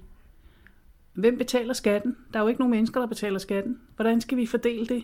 Hvem 1.13 1.37
betaler 1.37 1.73
skatten? 1.73 2.15
Der 2.33 2.39
er 2.39 2.43
jo 2.43 2.47
ikke 2.49 2.61
nogen 2.61 2.71
mennesker, 2.71 2.99
der 2.99 3.07
betaler 3.07 3.39
skatten. 3.39 3.79
Hvordan 3.95 4.21
skal 4.21 4.37
vi 4.37 4.45
fordele 4.45 4.85
det? 4.85 5.03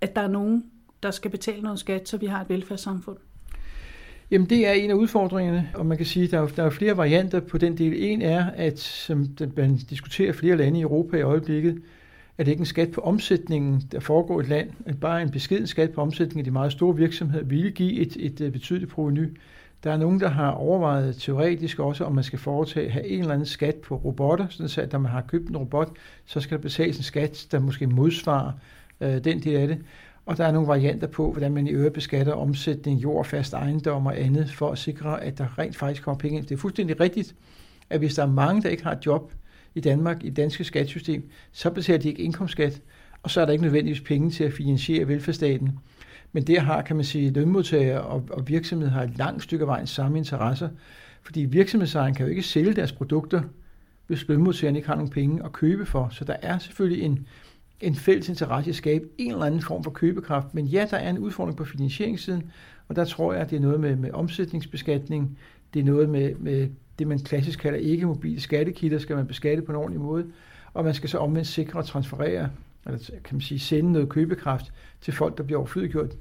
At 0.00 0.16
der 0.16 0.22
er 0.22 0.28
nogen, 0.28 0.64
der 1.02 1.10
skal 1.10 1.30
betale 1.30 1.62
noget 1.62 1.78
skat, 1.78 2.08
så 2.08 2.16
vi 2.16 2.26
har 2.26 2.40
et 2.40 2.48
velfærdssamfund? 2.48 3.16
Jamen 4.30 4.50
det 4.50 4.66
er 4.66 4.72
en 4.72 4.90
af 4.90 4.94
udfordringerne, 4.94 5.70
og 5.74 5.86
man 5.86 5.96
kan 5.96 6.06
sige, 6.06 6.24
at 6.24 6.30
der 6.30 6.40
er, 6.40 6.46
der 6.46 6.62
er 6.62 6.70
flere 6.70 6.96
varianter 6.96 7.40
på 7.40 7.58
den 7.58 7.78
del. 7.78 7.94
En 7.96 8.22
er, 8.22 8.50
at 8.50 8.78
som 8.78 9.26
man 9.56 9.76
diskuterer 9.76 10.32
flere 10.32 10.56
lande 10.56 10.78
i 10.78 10.82
Europa 10.82 11.16
i 11.16 11.22
øjeblikket, 11.22 11.82
at 12.38 12.46
det 12.46 12.52
ikke 12.52 12.60
er 12.60 12.62
en 12.62 12.66
skat 12.66 12.90
på 12.90 13.00
omsætningen, 13.00 13.82
der 13.92 14.00
foregår 14.00 14.40
i 14.40 14.42
et 14.42 14.48
land, 14.48 14.70
at 14.86 15.00
bare 15.00 15.22
en 15.22 15.30
beskeden 15.30 15.66
skat 15.66 15.90
på 15.90 16.00
omsætningen 16.00 16.38
af 16.38 16.44
de 16.44 16.50
meget 16.50 16.72
store 16.72 16.96
virksomheder 16.96 17.44
ville 17.44 17.70
give 17.70 18.00
et, 18.00 18.16
et, 18.20 18.40
et 18.40 18.52
betydeligt 18.52 18.90
proveny. 18.90 19.36
Der 19.84 19.92
er 19.92 19.96
nogen, 19.96 20.20
der 20.20 20.28
har 20.28 20.50
overvejet 20.50 21.16
teoretisk 21.16 21.78
også, 21.78 22.04
om 22.04 22.14
man 22.14 22.24
skal 22.24 22.38
foretage 22.38 22.90
have 22.90 23.06
en 23.06 23.20
eller 23.20 23.32
anden 23.32 23.46
skat 23.46 23.74
på 23.74 23.96
robotter, 23.96 24.46
sådan 24.48 24.84
at 24.84 24.92
når 24.92 24.98
man 24.98 25.12
har 25.12 25.20
købt 25.20 25.48
en 25.48 25.56
robot, 25.56 25.92
så 26.26 26.40
skal 26.40 26.56
der 26.56 26.62
betales 26.62 26.96
en 26.96 27.02
skat, 27.02 27.46
der 27.50 27.58
måske 27.58 27.86
modsvarer 27.86 28.52
øh, 29.00 29.24
den 29.24 29.42
del 29.42 29.56
af 29.56 29.68
det. 29.68 29.78
Og 30.26 30.36
der 30.36 30.44
er 30.44 30.52
nogle 30.52 30.68
varianter 30.68 31.06
på, 31.06 31.32
hvordan 31.32 31.52
man 31.52 31.66
i 31.66 31.70
øvrigt 31.70 31.94
beskatter 31.94 32.32
omsætning, 32.32 33.02
jord, 33.02 33.24
fast 33.24 33.52
ejendom 33.52 34.06
og 34.06 34.20
andet, 34.20 34.50
for 34.50 34.70
at 34.70 34.78
sikre, 34.78 35.22
at 35.22 35.38
der 35.38 35.58
rent 35.58 35.76
faktisk 35.76 36.02
kommer 36.02 36.18
penge 36.18 36.38
ind. 36.38 36.46
Det 36.46 36.54
er 36.54 36.58
fuldstændig 36.58 37.00
rigtigt, 37.00 37.34
at 37.90 37.98
hvis 37.98 38.14
der 38.14 38.22
er 38.22 38.30
mange, 38.30 38.62
der 38.62 38.68
ikke 38.68 38.84
har 38.84 38.92
et 38.92 39.06
job 39.06 39.32
i 39.74 39.80
Danmark, 39.80 40.24
i 40.24 40.28
det 40.28 40.36
danske 40.36 40.64
skattesystem, 40.64 41.30
så 41.52 41.70
betaler 41.70 41.98
de 41.98 42.08
ikke 42.08 42.22
indkomstskat, 42.22 42.82
og 43.22 43.30
så 43.30 43.40
er 43.40 43.44
der 43.44 43.52
ikke 43.52 43.64
nødvendigvis 43.64 44.00
penge 44.00 44.30
til 44.30 44.44
at 44.44 44.52
finansiere 44.52 45.08
velfærdsstaten. 45.08 45.78
Men 46.32 46.42
det 46.42 46.60
har, 46.60 46.82
kan 46.82 46.96
man 46.96 47.04
sige, 47.04 47.30
lønmodtagere 47.30 48.00
og, 48.00 48.24
og 48.30 48.48
virksomheder 48.48 48.92
har 48.92 49.02
et 49.02 49.18
langt 49.18 49.42
stykke 49.42 49.62
af 49.62 49.66
vejen 49.66 49.86
samme 49.86 50.18
interesser, 50.18 50.68
fordi 51.22 51.40
virksomhedsejeren 51.40 52.14
kan 52.14 52.26
jo 52.26 52.30
ikke 52.30 52.42
sælge 52.42 52.74
deres 52.74 52.92
produkter, 52.92 53.42
hvis 54.06 54.28
lønmodtagerne 54.28 54.78
ikke 54.78 54.88
har 54.88 54.94
nogen 54.94 55.10
penge 55.10 55.44
at 55.44 55.52
købe 55.52 55.86
for. 55.86 56.08
Så 56.12 56.24
der 56.24 56.36
er 56.42 56.58
selvfølgelig 56.58 57.04
en, 57.04 57.26
en 57.80 57.94
fælles 57.94 58.28
interesse 58.28 58.68
i 58.68 58.72
at 58.72 58.76
skabe 58.76 59.08
en 59.18 59.32
eller 59.32 59.44
anden 59.44 59.62
form 59.62 59.84
for 59.84 59.90
købekraft. 59.90 60.54
Men 60.54 60.66
ja, 60.66 60.86
der 60.90 60.96
er 60.96 61.10
en 61.10 61.18
udfordring 61.18 61.56
på 61.56 61.64
finansieringssiden, 61.64 62.50
og 62.88 62.96
der 62.96 63.04
tror 63.04 63.32
jeg, 63.32 63.42
at 63.42 63.50
det 63.50 63.56
er 63.56 63.60
noget 63.60 63.80
med, 63.80 63.96
med 63.96 64.10
omsætningsbeskatning, 64.10 65.38
det 65.74 65.80
er 65.80 65.84
noget 65.84 66.08
med, 66.08 66.34
med 66.34 66.68
det, 66.98 67.06
man 67.06 67.18
klassisk 67.18 67.58
kalder 67.58 67.78
ikke-mobile 67.78 68.40
skattekilder, 68.40 68.98
skal 68.98 69.16
man 69.16 69.26
beskatte 69.26 69.62
på 69.62 69.72
en 69.72 69.76
ordentlig 69.76 70.00
måde, 70.00 70.26
og 70.74 70.84
man 70.84 70.94
skal 70.94 71.08
så 71.08 71.18
omvendt 71.18 71.48
sikre 71.48 71.78
at 71.78 71.84
transferere, 71.84 72.50
eller 72.86 72.98
kan 73.24 73.34
man 73.34 73.40
sige, 73.40 73.58
sende 73.58 73.92
noget 73.92 74.08
købekraft 74.08 74.72
til 75.00 75.14
folk, 75.14 75.38
der 75.38 75.44
bliver 75.44 75.58
overflødiggjort 75.58 76.16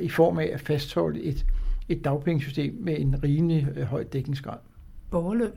i 0.00 0.08
form 0.08 0.38
af 0.38 0.50
at 0.52 0.60
fastholde 0.60 1.22
et, 1.22 1.46
et 1.88 2.04
dagpengesystem 2.04 2.78
med 2.80 2.98
en 2.98 3.22
rimelig 3.22 3.68
øh, 3.76 3.82
høj 3.82 4.02
dækningsgrad. 4.02 4.58
Borgerløn? 5.10 5.52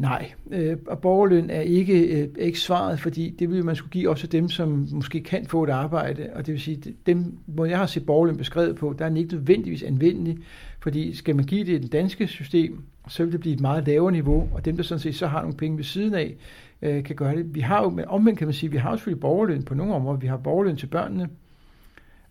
Nej, 0.00 0.32
øh, 0.50 0.76
og 0.86 0.98
borgerløn 0.98 1.50
er 1.50 1.60
ikke, 1.60 2.22
øh, 2.22 2.28
ikke 2.38 2.60
svaret, 2.60 3.00
fordi 3.00 3.30
det 3.38 3.50
vil 3.50 3.64
man 3.64 3.76
skulle 3.76 3.90
give 3.90 4.10
også 4.10 4.26
dem, 4.26 4.48
som 4.48 4.88
måske 4.92 5.20
kan 5.20 5.46
få 5.46 5.64
et 5.64 5.70
arbejde, 5.70 6.30
og 6.34 6.46
det 6.46 6.52
vil 6.52 6.60
sige, 6.60 6.94
dem, 7.06 7.38
hvor 7.46 7.64
jeg 7.64 7.78
har 7.78 7.86
set 7.86 8.06
borgerløn 8.06 8.36
beskrevet 8.36 8.76
på, 8.76 8.94
der 8.98 9.04
er 9.04 9.08
den 9.08 9.16
ikke 9.16 9.34
nødvendigvis 9.34 9.82
anvendelig, 9.82 10.38
fordi 10.78 11.14
skal 11.14 11.36
man 11.36 11.44
give 11.44 11.64
det 11.64 11.72
i 11.72 11.78
det 11.78 11.92
danske 11.92 12.26
system, 12.26 12.84
så 13.08 13.24
vil 13.24 13.32
det 13.32 13.40
blive 13.40 13.54
et 13.54 13.60
meget 13.60 13.86
lavere 13.86 14.12
niveau, 14.12 14.48
og 14.52 14.64
dem, 14.64 14.76
der 14.76 14.82
sådan 14.82 15.00
set 15.00 15.14
så 15.14 15.26
har 15.26 15.40
nogle 15.40 15.56
penge 15.56 15.76
ved 15.76 15.84
siden 15.84 16.14
af, 16.14 16.36
øh, 16.82 17.04
kan 17.04 17.16
gøre 17.16 17.36
det. 17.36 17.54
Vi 17.54 17.60
har 17.60 17.82
jo, 17.82 17.90
men 17.90 18.04
omvendt 18.08 18.38
kan 18.38 18.46
man 18.46 18.54
sige, 18.54 18.70
vi 18.70 18.76
har 18.76 18.90
jo 18.90 18.96
selvfølgelig 18.96 19.20
borgerløn 19.20 19.62
på 19.62 19.74
nogle 19.74 19.94
områder. 19.94 20.18
Vi 20.18 20.26
har 20.26 20.36
borgerløn 20.36 20.76
til 20.76 20.86
børnene, 20.86 21.28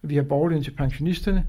vi 0.02 0.16
har 0.16 0.24
borgerløn 0.24 0.64
til 0.64 0.72
pensionisterne, 0.72 1.46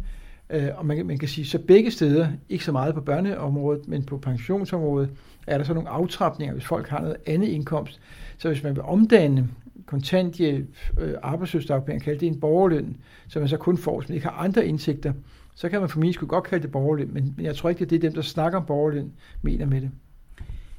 øh, 0.50 0.68
og 0.76 0.86
man, 0.86 1.06
man 1.06 1.18
kan 1.18 1.28
sige, 1.28 1.44
så 1.44 1.58
begge 1.58 1.90
steder, 1.90 2.28
ikke 2.48 2.64
så 2.64 2.72
meget 2.72 2.94
på 2.94 3.00
børneområdet, 3.00 3.88
men 3.88 4.02
på 4.02 4.18
pensionsområdet, 4.18 5.10
er 5.50 5.58
der 5.58 5.64
så 5.64 5.74
nogle 5.74 5.88
aftrapninger, 5.88 6.54
hvis 6.54 6.64
folk 6.64 6.88
har 6.88 7.00
noget 7.00 7.16
andet 7.26 7.48
indkomst. 7.48 8.00
Så 8.38 8.48
hvis 8.48 8.62
man 8.62 8.74
vil 8.74 8.82
omdanne 8.82 9.48
kontanthjælp, 9.86 10.68
øh, 10.98 11.14
arbejdsløsdagpenge, 11.22 12.00
kalde 12.00 12.20
det 12.20 12.26
en 12.26 12.40
borgerløn, 12.40 12.96
så 13.28 13.38
man 13.38 13.48
så 13.48 13.56
kun 13.56 13.78
får, 13.78 13.98
hvis 13.98 14.08
man 14.08 14.14
ikke 14.14 14.28
har 14.28 14.44
andre 14.44 14.66
indsigter, 14.66 15.12
så 15.54 15.68
kan 15.68 15.80
man 15.80 15.88
for 15.88 16.00
min 16.00 16.12
skulle 16.12 16.28
godt 16.28 16.44
kalde 16.44 16.62
det 16.62 16.72
borgerløn, 16.72 17.10
men, 17.12 17.34
men 17.36 17.46
jeg 17.46 17.56
tror 17.56 17.68
ikke, 17.68 17.82
at 17.84 17.90
det 17.90 17.96
er 17.96 18.00
dem, 18.00 18.12
der 18.12 18.22
snakker 18.22 18.58
om 18.58 18.66
borgerløn, 18.66 19.12
mener 19.42 19.66
med 19.66 19.80
det. 19.80 19.90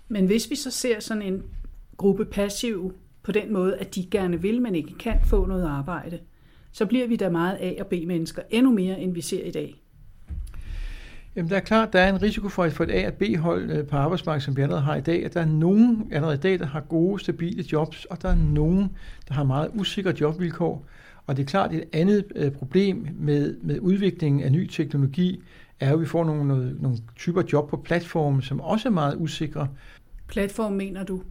Men 0.07 0.25
hvis 0.25 0.49
vi 0.49 0.55
så 0.55 0.71
ser 0.71 0.99
sådan 0.99 1.23
en 1.23 1.43
gruppe 1.97 2.25
passiv 2.25 2.93
på 3.23 3.31
den 3.31 3.53
måde, 3.53 3.77
at 3.77 3.95
de 3.95 4.05
gerne 4.11 4.41
vil, 4.41 4.61
men 4.61 4.75
ikke 4.75 4.97
kan 4.97 5.19
få 5.25 5.45
noget 5.45 5.65
arbejde, 5.65 6.19
så 6.71 6.85
bliver 6.85 7.07
vi 7.07 7.15
da 7.15 7.29
meget 7.29 7.57
A- 7.61 7.75
og 7.79 7.87
B-mennesker, 7.87 8.41
endnu 8.49 8.71
mere 8.71 8.99
end 8.99 9.13
vi 9.13 9.21
ser 9.21 9.43
i 9.43 9.51
dag. 9.51 9.80
Jamen, 11.35 11.50
der 11.50 11.55
er 11.55 11.61
klart, 11.61 11.93
der 11.93 12.00
er 12.00 12.09
en 12.13 12.21
risiko 12.21 12.50
for, 12.50 12.63
at 12.63 12.73
for 12.73 12.83
et 12.83 12.91
A- 12.91 13.07
og 13.07 13.13
B-hold 13.13 13.71
øh, 13.71 13.88
på 13.88 13.97
arbejdsmarkedet, 13.97 14.43
som 14.43 14.57
vi 14.57 14.61
allerede 14.61 14.83
har 14.83 14.95
i 14.95 15.01
dag, 15.01 15.25
at 15.25 15.33
der 15.33 15.41
er 15.41 15.45
nogen 15.45 16.07
allerede 16.11 16.35
i 16.35 16.39
dag, 16.39 16.59
der 16.59 16.65
har 16.65 16.81
gode, 16.81 17.19
stabile 17.19 17.65
jobs, 17.71 18.05
og 18.05 18.21
der 18.21 18.29
er 18.29 18.35
nogen, 18.35 18.89
der 19.27 19.33
har 19.33 19.43
meget 19.43 19.71
usikre 19.73 20.13
jobvilkår. 20.21 20.85
Og 21.27 21.38
det 21.38 21.43
er 21.43 21.47
klart, 21.47 21.73
et 21.73 21.83
andet 21.93 22.25
øh, 22.35 22.51
problem 22.51 23.07
med, 23.19 23.55
med 23.61 23.79
udviklingen 23.79 24.43
af 24.43 24.51
ny 24.51 24.67
teknologi, 24.67 25.43
er 25.79 25.89
jo, 25.89 25.95
at 25.95 26.01
vi 26.01 26.05
får 26.05 26.23
nogle, 26.23 26.47
nogle, 26.47 26.75
nogle 26.79 26.97
typer 27.15 27.43
job 27.53 27.69
på 27.69 27.77
platforme, 27.77 28.41
som 28.41 28.61
også 28.61 28.89
er 28.89 28.93
meget 28.93 29.15
usikre. 29.17 29.67
Platform 30.27 30.73
mener 30.73 31.03
du? 31.03 31.21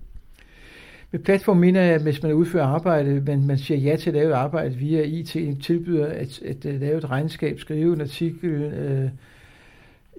Med 1.12 1.20
platform 1.20 1.56
mener 1.56 1.80
jeg, 1.80 1.94
at 1.94 2.02
hvis 2.02 2.22
man 2.22 2.32
udfører 2.32 2.66
arbejde, 2.66 3.20
men 3.20 3.46
man 3.46 3.58
siger 3.58 3.78
ja 3.78 3.96
til 3.96 4.10
at 4.10 4.14
lave 4.14 4.34
arbejde 4.34 4.74
via 4.74 5.02
IT, 5.02 5.62
tilbyder 5.62 6.06
at, 6.06 6.42
at, 6.42 6.66
at 6.66 6.80
lave 6.80 6.98
et 6.98 7.10
regnskab, 7.10 7.60
skrive 7.60 7.94
en 7.94 8.00
artikel, 8.00 8.50
øh, 8.50 9.10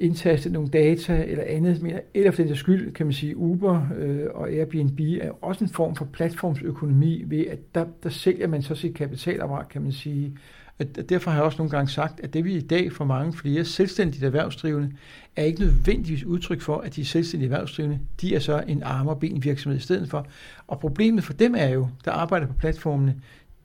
indtaste 0.02 0.50
nogle 0.50 0.70
data 0.70 1.26
eller 1.28 1.44
andet, 1.48 2.02
eller 2.14 2.32
for 2.32 2.44
den 2.44 2.56
skyld, 2.56 2.94
kan 2.94 3.06
man 3.06 3.14
sige, 3.14 3.38
Uber 3.38 3.88
øh, 3.98 4.26
og 4.34 4.52
Airbnb 4.52 5.00
er 5.00 5.44
også 5.44 5.64
en 5.64 5.70
form 5.70 5.96
for 5.96 6.06
platformsøkonomi 6.06 7.24
ved, 7.28 7.46
at 7.48 7.76
der, 7.76 7.86
der 8.04 8.10
sælger 8.10 8.48
man 8.48 8.62
så 8.62 8.76
sit 8.76 8.94
kapitalapparat, 8.94 9.70
kan 9.70 9.82
man 9.82 9.92
sige, 9.92 10.34
at 10.80 11.10
derfor 11.10 11.32
har 11.32 11.38
jeg 11.38 11.46
også 11.46 11.58
nogle 11.58 11.72
gange 11.72 11.92
sagt, 11.92 12.20
at 12.20 12.34
det 12.34 12.46
vi 12.46 12.54
i 12.56 12.62
dag 12.62 12.92
for 12.92 13.06
mange 13.06 13.34
flere 13.34 13.66
selvstændige 13.66 14.26
erhvervsdrivende, 14.26 14.92
er 15.36 15.44
ikke 15.44 15.60
nødvendigvis 15.60 16.24
udtryk 16.24 16.62
for, 16.62 16.78
at 16.78 16.96
de 16.96 17.06
selvstændige 17.06 17.52
erhvervsdrivende, 17.52 18.00
de 18.22 18.36
er 18.36 18.40
så 18.40 18.64
en 18.68 18.84
arm 18.84 19.08
og 19.08 19.20
ben 19.20 19.44
virksomhed 19.44 19.80
i 19.80 19.84
stedet 19.84 20.10
for. 20.10 20.28
Og 20.68 20.80
problemet 20.80 21.24
for 21.24 21.34
dem 21.34 21.56
er 21.58 21.70
jo, 21.70 21.88
der 22.06 22.12
arbejder 22.12 22.48
på 22.48 22.54
platformene, 22.54 23.16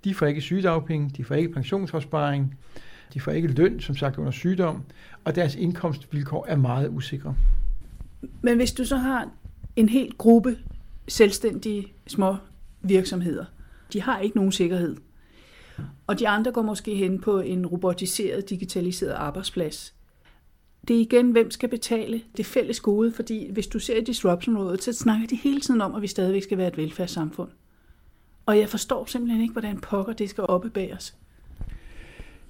de 0.05 0.15
får 0.15 0.27
ikke 0.27 0.41
sygedagpenge, 0.41 1.11
de 1.17 1.25
får 1.25 1.35
ikke 1.35 1.53
pensionsopsparing, 1.53 2.55
de 3.15 3.21
får 3.21 3.33
ikke 3.33 3.49
løn, 3.49 3.81
som 3.81 3.97
sagt, 3.97 4.19
under 4.19 4.31
sygdom, 4.31 4.83
og 5.25 5.35
deres 5.35 5.55
indkomstvilkår 5.55 6.47
er 6.49 6.57
meget 6.57 6.89
usikre. 6.89 7.37
Men 8.43 8.57
hvis 8.57 8.73
du 8.73 8.85
så 8.85 8.97
har 8.97 9.31
en 9.77 9.89
hel 9.89 10.13
gruppe 10.19 10.57
selvstændige 11.09 11.93
små 12.07 12.37
virksomheder. 12.83 13.45
De 13.93 14.03
har 14.03 14.19
ikke 14.19 14.37
nogen 14.37 14.53
sikkerhed. 14.53 14.97
Og 16.07 16.19
de 16.19 16.29
andre 16.29 16.53
går 16.53 16.63
måske 16.63 16.95
hen 16.95 17.21
på 17.21 17.41
en 17.41 17.67
robotiseret, 17.67 18.51
digitaliseret 18.51 19.13
arbejdsplads. 19.13 19.95
Det 20.89 20.97
er 20.97 21.01
igen, 21.01 21.31
hvem 21.31 21.51
skal 21.51 21.69
betale 21.69 22.23
det 22.37 22.47
fælles 22.47 22.81
gode, 22.81 23.13
fordi 23.13 23.53
hvis 23.53 23.67
du 23.67 23.79
ser 23.79 24.05
Disruption-rådet, 24.05 24.83
så 24.83 24.93
snakker 24.93 25.27
de 25.27 25.37
hele 25.37 25.61
tiden 25.61 25.81
om, 25.81 25.95
at 25.95 26.03
vi 26.03 26.07
stadigvæk 26.07 26.43
skal 26.43 26.59
være 26.59 26.69
et 26.69 26.77
velfærdssamfund. 26.77 27.51
Og 28.47 28.59
jeg 28.59 28.69
forstår 28.69 29.05
simpelthen 29.05 29.43
ikke, 29.43 29.53
hvordan 29.53 29.81
pokker 29.81 30.13
det 30.13 30.31
skal 30.31 30.45
oppebæres. 30.49 31.17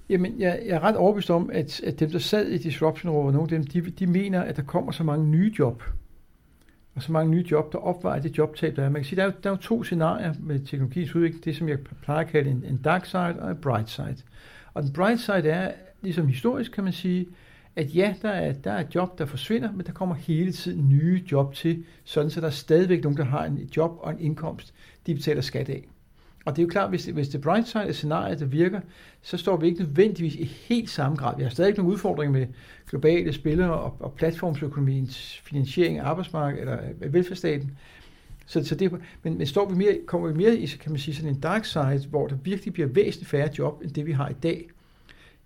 Jamen, 0.09 0.39
jeg, 0.39 0.61
jeg 0.65 0.75
er 0.75 0.83
ret 0.83 0.95
overbevist 0.95 1.29
om, 1.29 1.49
at, 1.53 1.81
at 1.81 1.99
dem, 1.99 2.11
der 2.11 2.19
sad 2.19 2.47
i 2.47 2.57
Disruption-rådet, 2.57 3.33
nogle 3.33 3.55
af 3.55 3.63
dem, 3.63 3.63
de, 3.63 3.91
de 3.91 4.07
mener, 4.07 4.41
at 4.41 4.55
der 4.55 4.63
kommer 4.63 4.91
så 4.91 5.03
mange 5.03 5.27
nye 5.27 5.53
job, 5.59 5.83
og 6.95 7.03
så 7.03 7.11
mange 7.11 7.31
nye 7.31 7.45
job, 7.51 7.73
der 7.73 7.77
opvejer 7.77 8.21
det 8.21 8.37
jobtab, 8.37 8.75
der 8.75 8.83
er. 8.83 8.89
Man 8.89 9.01
kan 9.01 9.05
sige, 9.05 9.21
der 9.21 9.27
er, 9.27 9.31
der 9.31 9.49
er 9.49 9.53
jo 9.53 9.61
to 9.61 9.83
scenarier 9.83 10.33
med 10.39 10.59
teknologiens 10.59 11.15
udvikling. 11.15 11.45
Det, 11.45 11.55
som 11.55 11.69
jeg 11.69 11.79
plejer 12.01 12.25
at 12.25 12.31
kalde 12.31 12.49
en, 12.49 12.63
en 12.67 12.77
dark 12.77 13.05
side 13.05 13.39
og 13.39 13.51
en 13.51 13.57
bright 13.57 13.89
side. 13.89 14.17
Og 14.73 14.83
den 14.83 14.93
bright 14.93 15.19
side 15.19 15.49
er, 15.49 15.71
ligesom 16.01 16.27
historisk 16.27 16.71
kan 16.71 16.83
man 16.83 16.93
sige, 16.93 17.27
at 17.75 17.95
ja, 17.95 18.15
der 18.21 18.29
er, 18.29 18.53
der 18.53 18.71
er 18.71 18.83
job, 18.95 19.17
der 19.17 19.25
forsvinder, 19.25 19.71
men 19.71 19.85
der 19.85 19.91
kommer 19.91 20.15
hele 20.15 20.51
tiden 20.51 20.89
nye 20.89 21.23
job 21.31 21.53
til, 21.53 21.83
sådan 22.03 22.29
så 22.29 22.41
der 22.41 22.47
er 22.47 22.51
stadigvæk 22.51 23.03
nogen, 23.03 23.17
der 23.17 23.23
har 23.23 23.45
en 23.45 23.69
job 23.77 23.97
og 23.99 24.11
en 24.11 24.19
indkomst, 24.19 24.73
de 25.07 25.15
betaler 25.15 25.41
skat 25.41 25.69
af. 25.69 25.87
Og 26.47 26.55
det 26.55 26.61
er 26.61 26.65
jo 26.65 26.69
klart, 26.69 26.89
hvis 26.89 27.05
det, 27.05 27.13
hvis 27.13 27.29
det 27.29 27.41
bright 27.41 27.67
side 27.67 27.73
scenarie, 27.73 27.93
scenariet, 27.93 28.39
der 28.39 28.45
virker, 28.45 28.79
så 29.21 29.37
står 29.37 29.57
vi 29.57 29.67
ikke 29.67 29.79
nødvendigvis 29.79 30.35
i 30.35 30.43
helt 30.43 30.89
samme 30.89 31.17
grad. 31.17 31.37
Vi 31.37 31.43
har 31.43 31.49
stadig 31.49 31.77
nogle 31.77 31.91
udfordringer 31.91 32.39
med 32.39 32.47
globale 32.89 33.33
spillere 33.33 33.73
og, 33.73 33.95
og 33.99 34.13
platformsøkonomiens 34.13 35.41
finansiering 35.43 35.99
af 35.99 36.05
arbejdsmarkedet 36.05 36.61
eller 36.61 36.77
af 37.01 37.13
velfærdsstaten. 37.13 37.77
Så, 38.45 38.63
så 38.63 38.75
det, 38.75 38.91
men, 39.23 39.37
men 39.37 39.47
står 39.47 39.69
vi 39.69 39.75
mere, 39.75 39.97
kommer 40.05 40.27
vi 40.27 40.33
mere 40.33 40.55
i, 40.55 40.65
kan 40.65 40.91
man 40.91 40.99
sige, 40.99 41.15
sådan 41.15 41.29
en 41.29 41.39
dark 41.39 41.65
side, 41.65 42.07
hvor 42.09 42.27
der 42.27 42.35
virkelig 42.43 42.73
bliver 42.73 42.87
væsentligt 42.87 43.29
færre 43.29 43.49
job, 43.57 43.81
end 43.83 43.91
det 43.91 44.05
vi 44.05 44.11
har 44.11 44.29
i 44.29 44.35
dag 44.43 44.67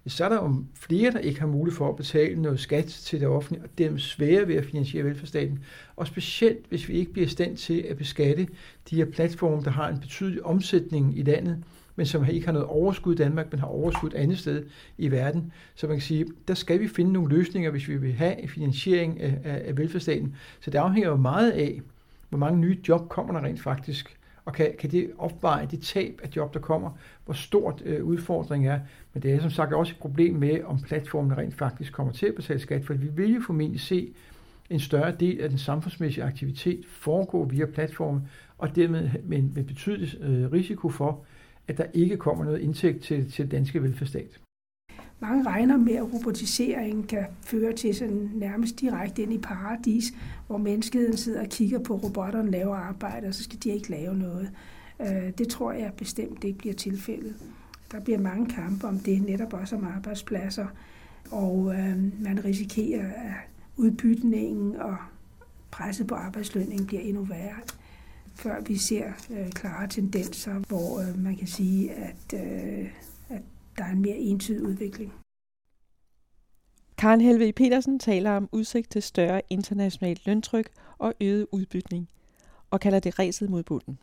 så 0.08 0.26
er 0.26 0.30
der 0.30 0.36
jo 0.36 0.64
flere, 0.74 1.12
der 1.12 1.20
ikke 1.20 1.40
har 1.40 1.48
mulighed 1.48 1.78
for 1.78 1.90
at 1.90 1.96
betale 1.96 2.42
noget 2.42 2.60
skat 2.60 2.86
til 2.86 3.20
det 3.20 3.28
offentlige, 3.28 3.64
og 3.64 3.70
dem 3.78 4.00
svære 4.00 4.48
ved 4.48 4.56
at 4.56 4.66
finansiere 4.66 5.06
velfærdsstaten. 5.06 5.60
Og 5.96 6.08
specielt, 6.08 6.66
hvis 6.70 6.90
vi 6.90 6.94
ikke 6.94 7.14
bliver 7.14 7.26
i 7.26 7.30
stand 7.30 7.58
til 7.58 7.86
at 7.90 7.98
beskatte 7.98 8.48
de 8.90 8.96
her 8.96 9.06
platforme, 9.06 9.64
der 9.64 9.72
har 9.72 9.90
en 9.90 10.00
betydelig 10.00 10.46
omsætning 10.46 11.18
i 11.18 11.24
landet, 11.24 11.64
men 11.96 12.06
som 12.06 12.26
ikke 12.30 12.46
har 12.46 12.54
noget 12.54 12.68
overskud 12.68 13.14
i 13.14 13.18
Danmark, 13.18 13.52
men 13.52 13.60
har 13.60 13.68
overskud 13.68 14.10
et 14.10 14.14
andet 14.16 14.40
sted 14.40 14.66
i 14.98 15.12
verden. 15.12 15.52
Så 15.76 15.88
man 15.88 15.96
kan 15.96 16.02
sige, 16.02 16.26
der 16.48 16.54
skal 16.54 16.80
vi 16.80 16.88
finde 16.88 17.14
nogle 17.14 17.36
løsninger, 17.36 17.72
hvis 17.72 17.88
vi 17.88 17.98
vil 17.98 18.14
have 18.14 18.42
en 18.42 18.50
finansiering 18.50 19.22
af, 19.22 19.40
af, 19.44 19.62
af 19.66 19.78
velfærdsstaten. 19.78 20.36
Så 20.60 20.72
det 20.72 20.78
afhænger 20.78 21.10
jo 21.10 21.16
meget 21.16 21.52
af, 21.52 21.82
hvor 22.30 22.38
mange 22.38 22.60
nye 22.60 22.78
job 22.88 23.10
kommer 23.10 23.34
der 23.34 23.44
rent 23.48 23.62
faktisk 23.62 24.18
og 24.46 24.54
kan, 24.54 24.76
kan 24.80 24.92
det 24.92 25.12
opveje 25.18 25.68
det 25.72 25.82
tab 25.82 26.20
af 26.24 26.30
job, 26.36 26.54
der 26.54 26.60
kommer, 26.60 26.92
hvor 27.26 27.34
stort 27.34 27.82
øh, 27.86 28.06
udfordringen 28.06 28.72
er. 28.72 28.80
Men 29.14 29.24
det 29.24 29.34
er 29.34 29.42
som 29.42 29.50
sagt 29.50 29.74
også 29.74 29.94
et 29.94 30.00
problem 30.00 30.36
med, 30.36 30.64
om 30.64 30.80
platformen 30.82 31.38
rent 31.38 31.56
faktisk 31.56 31.94
kommer 31.94 32.14
til 32.14 32.26
at 32.26 32.36
betale 32.36 32.60
skat, 32.60 32.86
for 32.86 32.94
vi 32.94 33.08
vil 33.08 33.34
jo 33.34 33.42
formentlig 33.42 33.82
se 33.82 34.14
en 34.70 34.80
større 34.80 35.16
del 35.20 35.42
af 35.42 35.50
den 35.50 35.58
samfundsmæssige 35.58 36.24
aktivitet 36.24 36.86
foregå 36.88 37.46
via 37.46 37.66
platformen, 37.66 38.28
og 38.58 38.76
dermed 38.76 39.10
med, 39.24 39.42
med 39.42 39.64
betydelig 39.64 40.22
øh, 40.22 40.52
risiko 40.52 40.90
for, 40.90 41.26
at 41.68 41.78
der 41.78 41.86
ikke 41.94 42.18
kommer 42.18 42.46
noget 42.46 42.60
indtægt 42.60 43.04
til, 43.04 43.32
til 43.32 43.52
danske 43.52 43.84
velfærdsstat. 43.84 44.40
Mange 45.22 45.46
regner 45.46 45.78
med, 45.78 45.94
at 45.94 46.14
robotiseringen 46.14 47.04
kan 47.04 47.26
føre 47.42 47.74
til 47.74 47.96
sådan 47.96 48.32
nærmest 48.34 48.80
direkte 48.80 49.22
ind 49.22 49.34
i 49.34 49.38
paradis, 49.38 50.14
hvor 50.48 50.58
menneskeheden 50.58 51.18
sidder 51.18 51.42
og 51.42 51.50
kigger 51.50 51.80
på 51.80 51.96
robotterne 51.96 52.52
laver 52.52 52.76
arbejde, 52.76 53.28
og 53.28 53.34
så 53.34 53.44
skal 53.44 53.60
de 53.64 53.70
ikke 53.70 53.90
lave 53.90 54.16
noget. 54.18 54.52
Øh, 55.02 55.32
det 55.38 55.48
tror 55.48 55.72
jeg 55.72 55.94
bestemt 55.98 56.44
ikke 56.44 56.58
bliver 56.58 56.76
tilfældet. 56.76 57.36
Der 57.92 58.00
bliver 58.00 58.20
mange 58.20 58.50
kampe 58.50 58.88
om 58.88 59.00
det, 59.00 59.22
netop 59.22 59.54
også 59.54 59.76
om 59.76 59.84
arbejdspladser, 59.84 60.68
og 61.32 61.74
øh, 61.74 62.24
man 62.24 62.46
risikerer, 62.46 63.08
at 63.08 63.34
udbytningen 63.78 64.76
og 64.76 64.96
presset 65.72 66.08
på 66.08 66.16
arbejdslønningen 66.16 66.88
bliver 66.88 67.02
endnu 67.02 67.24
værre, 67.24 67.60
før 68.36 68.62
vi 68.62 68.78
ser 68.78 69.12
øh, 69.32 69.50
klare 69.50 69.88
tendenser, 69.88 70.54
hvor 70.68 71.02
øh, 71.02 71.24
man 71.24 71.36
kan 71.36 71.48
sige, 71.48 71.92
at 71.92 72.34
øh, 72.34 72.88
der 73.78 73.84
er 73.84 73.92
en 73.92 74.02
mere 74.02 74.18
entydig 74.18 74.64
udvikling. 74.64 75.14
Karen 76.98 77.22
Helve 77.22 77.54
Petersen 77.54 78.00
taler 78.00 78.32
om 78.32 78.50
udsigt 78.52 78.92
til 78.92 79.02
større 79.02 79.42
internationalt 79.50 80.26
løntryk 80.26 80.70
og 80.98 81.14
øget 81.22 81.48
udbytning, 81.52 82.10
og 82.70 82.80
kalder 82.80 83.00
det 83.00 83.20
ræset 83.20 83.50
mod 83.50 83.64
bunden. 83.64 84.00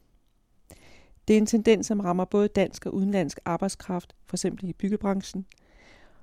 Det 1.29 1.35
er 1.35 1.39
en 1.39 1.47
tendens, 1.47 1.87
som 1.87 2.01
rammer 2.01 2.25
både 2.25 2.49
dansk 2.49 2.87
og 2.87 2.95
udenlandsk 2.95 3.39
arbejdskraft, 3.45 4.17
f.eks. 4.31 4.45
i 4.45 4.73
byggebranchen, 4.73 5.47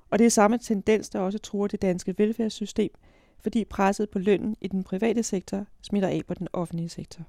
og 0.09 0.19
det 0.19 0.25
er 0.25 0.29
samme 0.29 0.57
tendens, 0.57 1.09
der 1.09 1.19
også 1.19 1.39
truer 1.39 1.67
det 1.67 1.81
danske 1.81 2.15
velfærdssystem, 2.17 2.89
fordi 3.39 3.65
presset 3.65 4.09
på 4.09 4.19
lønnen 4.19 4.55
i 4.61 4.67
den 4.67 4.83
private 4.83 5.23
sektor 5.23 5.65
smitter 5.81 6.09
af 6.09 6.21
på 6.27 6.33
den 6.33 6.47
offentlige 6.53 6.89
sektor. 6.89 7.23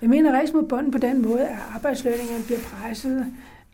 Jeg 0.00 0.10
mener 0.10 0.32
ræs 0.32 0.52
mod 0.52 0.68
bunden 0.68 0.92
på 0.92 0.98
den 0.98 1.22
måde, 1.22 1.48
at 1.48 1.58
arbejdslønningerne 1.74 2.44
bliver 2.44 2.60
presset 2.60 3.26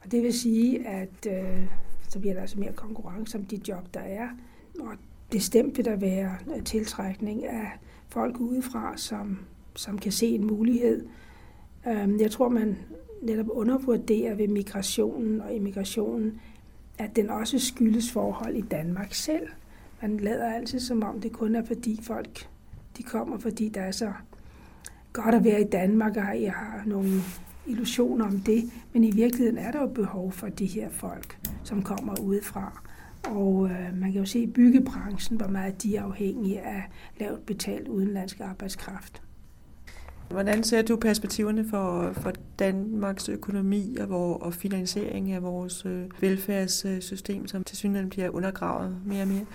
og 0.07 0.13
det 0.13 0.23
vil 0.23 0.33
sige, 0.33 0.87
at 0.87 1.27
øh, 1.29 1.67
så 2.09 2.19
bliver 2.19 2.35
der 2.35 2.41
altså 2.41 2.61
mere 2.61 2.73
konkurrence 2.73 3.39
om 3.39 3.45
de 3.45 3.61
job, 3.69 3.95
der 3.95 4.01
er. 4.01 4.29
Og 4.81 4.93
bestemt 5.31 5.77
vil 5.77 5.85
der 5.85 5.97
være 5.97 6.37
øh, 6.57 6.65
tiltrækning 6.65 7.47
af 7.47 7.71
folk 8.09 8.41
udefra, 8.41 8.97
som, 8.97 9.39
som 9.75 9.99
kan 9.99 10.13
se 10.13 10.27
en 10.27 10.47
mulighed. 10.47 11.07
Øh, 11.87 12.21
jeg 12.21 12.31
tror, 12.31 12.49
man 12.49 12.79
netop 13.23 13.47
undervurderer 13.51 14.35
ved 14.35 14.49
migrationen 14.49 15.41
og 15.41 15.55
immigrationen, 15.55 16.41
at 16.99 17.17
den 17.17 17.31
også 17.31 17.59
skyldes 17.59 18.13
forhold 18.13 18.57
i 18.57 18.61
Danmark 18.61 19.15
selv. 19.15 19.49
Man 20.03 20.17
lader 20.17 20.53
altid 20.53 20.81
som 20.81 21.03
om, 21.03 21.21
det 21.21 21.33
kun 21.33 21.55
er 21.55 21.65
fordi 21.65 22.01
folk 22.03 22.49
de 22.99 23.03
kommer, 23.03 23.39
fordi 23.39 23.69
der 23.69 23.81
er 23.81 23.91
så 23.91 24.13
godt 25.13 25.35
at 25.35 25.45
være 25.45 25.61
i 25.61 25.65
Danmark, 25.65 26.17
og 26.17 26.43
jeg 26.43 26.53
har 26.53 26.83
nogle 26.87 27.11
illusioner 27.69 28.27
om 28.27 28.41
det, 28.41 28.65
men 28.93 29.05
i 29.05 29.11
virkeligheden 29.11 29.59
er 29.59 29.73
der 29.73 29.81
jo 29.81 29.87
behov 29.87 30.33
for 30.33 30.49
de 30.49 30.67
her 30.67 30.91
folk, 30.91 31.39
som 31.65 31.83
kommer 31.83 32.21
udefra. 32.21 32.83
Og 33.25 33.71
øh, 33.71 34.01
man 34.01 34.13
kan 34.13 34.21
jo 34.21 34.27
se 34.27 34.39
i 34.39 34.47
byggebranchen, 34.47 35.37
hvor 35.37 35.49
meget 35.49 35.83
de 35.83 35.97
er 35.97 36.03
afhængige 36.03 36.61
af 36.61 36.83
lavt 37.21 37.47
betalt 37.47 37.89
udenlandsk 37.89 38.41
arbejdskraft. 38.41 39.23
Hvordan 40.31 40.65
ser 40.65 40.83
du 40.83 40.97
perspektiverne 40.97 41.69
for, 41.71 42.13
for 42.13 42.33
Danmarks 42.59 43.29
økonomi 43.29 43.97
og, 44.01 44.11
vor, 44.11 44.35
og 44.35 44.55
finansiering 44.55 45.33
af 45.33 45.43
vores 45.43 45.87
øh, 45.87 46.05
velfærdssystem, 46.21 47.47
som 47.47 47.65
til 47.65 47.77
synligheden 47.77 48.11
bliver 48.11 48.29
undergravet 48.31 48.97
mere 49.07 49.23
og 49.23 49.29
mere? 49.29 49.47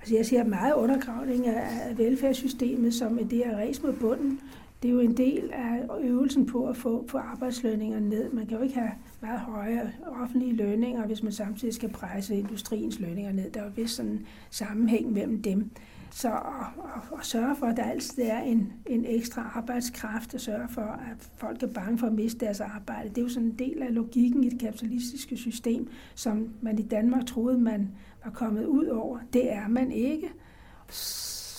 Altså 0.00 0.16
jeg 0.16 0.26
ser 0.26 0.44
meget 0.44 0.74
undergravning 0.74 1.46
af 1.46 1.98
velfærdssystemet 1.98 2.94
som 2.94 3.18
det 3.18 3.38
her 3.38 3.56
ræs 3.56 3.82
mod 3.82 3.92
bunden, 3.92 4.40
det 4.82 4.88
er 4.88 4.92
jo 4.92 5.00
en 5.00 5.16
del 5.16 5.50
af 5.52 5.86
øvelsen 6.00 6.46
på 6.46 6.66
at 6.66 6.76
få, 6.76 7.04
få 7.08 7.18
arbejdslønninger 7.18 8.00
ned. 8.00 8.32
Man 8.32 8.46
kan 8.46 8.56
jo 8.56 8.62
ikke 8.62 8.74
have 8.74 8.92
meget 9.20 9.40
høje 9.40 9.92
offentlige 10.22 10.52
lønninger, 10.52 11.06
hvis 11.06 11.22
man 11.22 11.32
samtidig 11.32 11.74
skal 11.74 11.88
presse 11.88 12.36
industriens 12.36 13.00
lønninger 13.00 13.32
ned. 13.32 13.50
Der 13.50 13.60
er 13.60 13.64
jo 13.64 13.70
vist 13.76 13.94
sådan 13.94 14.10
en 14.10 14.26
sammenhæng 14.50 15.12
mellem 15.12 15.42
dem. 15.42 15.70
Så 16.10 16.28
at, 16.28 16.84
at, 16.96 17.18
at 17.18 17.26
sørge 17.26 17.56
for, 17.56 17.66
at 17.66 17.76
der 17.76 17.84
altid 17.84 18.22
er 18.22 18.40
en, 18.40 18.72
en 18.86 19.04
ekstra 19.04 19.52
arbejdskraft, 19.54 20.34
og 20.34 20.40
sørge 20.40 20.68
for, 20.68 20.82
at 20.82 21.30
folk 21.36 21.62
er 21.62 21.66
bange 21.66 21.98
for 21.98 22.06
at 22.06 22.12
miste 22.12 22.46
deres 22.46 22.60
arbejde, 22.60 23.08
det 23.08 23.18
er 23.18 23.22
jo 23.22 23.28
sådan 23.28 23.48
en 23.48 23.58
del 23.58 23.82
af 23.82 23.94
logikken 23.94 24.44
i 24.44 24.48
det 24.48 24.60
kapitalistiske 24.60 25.36
system, 25.36 25.88
som 26.14 26.48
man 26.60 26.78
i 26.78 26.82
Danmark 26.82 27.26
troede, 27.26 27.58
man 27.58 27.90
var 28.24 28.30
kommet 28.30 28.66
ud 28.66 28.86
over. 28.86 29.18
Det 29.32 29.52
er 29.52 29.68
man 29.68 29.92
ikke. 29.92 30.28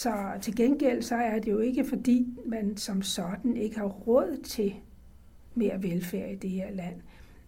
Så 0.04 0.12
til 0.42 0.56
gengæld 0.56 1.02
så 1.02 1.16
er 1.16 1.40
det 1.40 1.52
jo 1.52 1.60
ikke, 1.60 1.86
fordi 1.86 2.28
man 2.46 2.78
som 2.78 3.02
sådan 3.02 3.58
ikke 3.58 3.78
har 3.78 3.88
råd 3.88 4.38
til 4.44 4.74
mere 5.56 5.84
velfærd 5.84 6.32
i 6.32 6.36
det 6.36 6.50
her 6.50 6.72
land. 6.72 6.96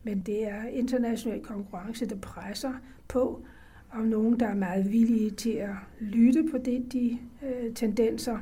Men 0.04 0.20
det 0.20 0.48
er 0.50 0.64
international 0.64 1.42
konkurrence, 1.42 2.06
der 2.06 2.16
presser 2.16 2.72
på, 3.08 3.46
og 3.90 4.02
nogen, 4.06 4.40
der 4.40 4.48
er 4.48 4.56
meget 4.56 4.92
villige 4.92 5.30
til 5.30 5.50
at 5.50 5.76
lytte 6.00 6.44
på 6.52 6.58
det, 6.58 6.94
de 6.94 7.18
øh, 7.44 7.74
tendenser, 7.74 8.38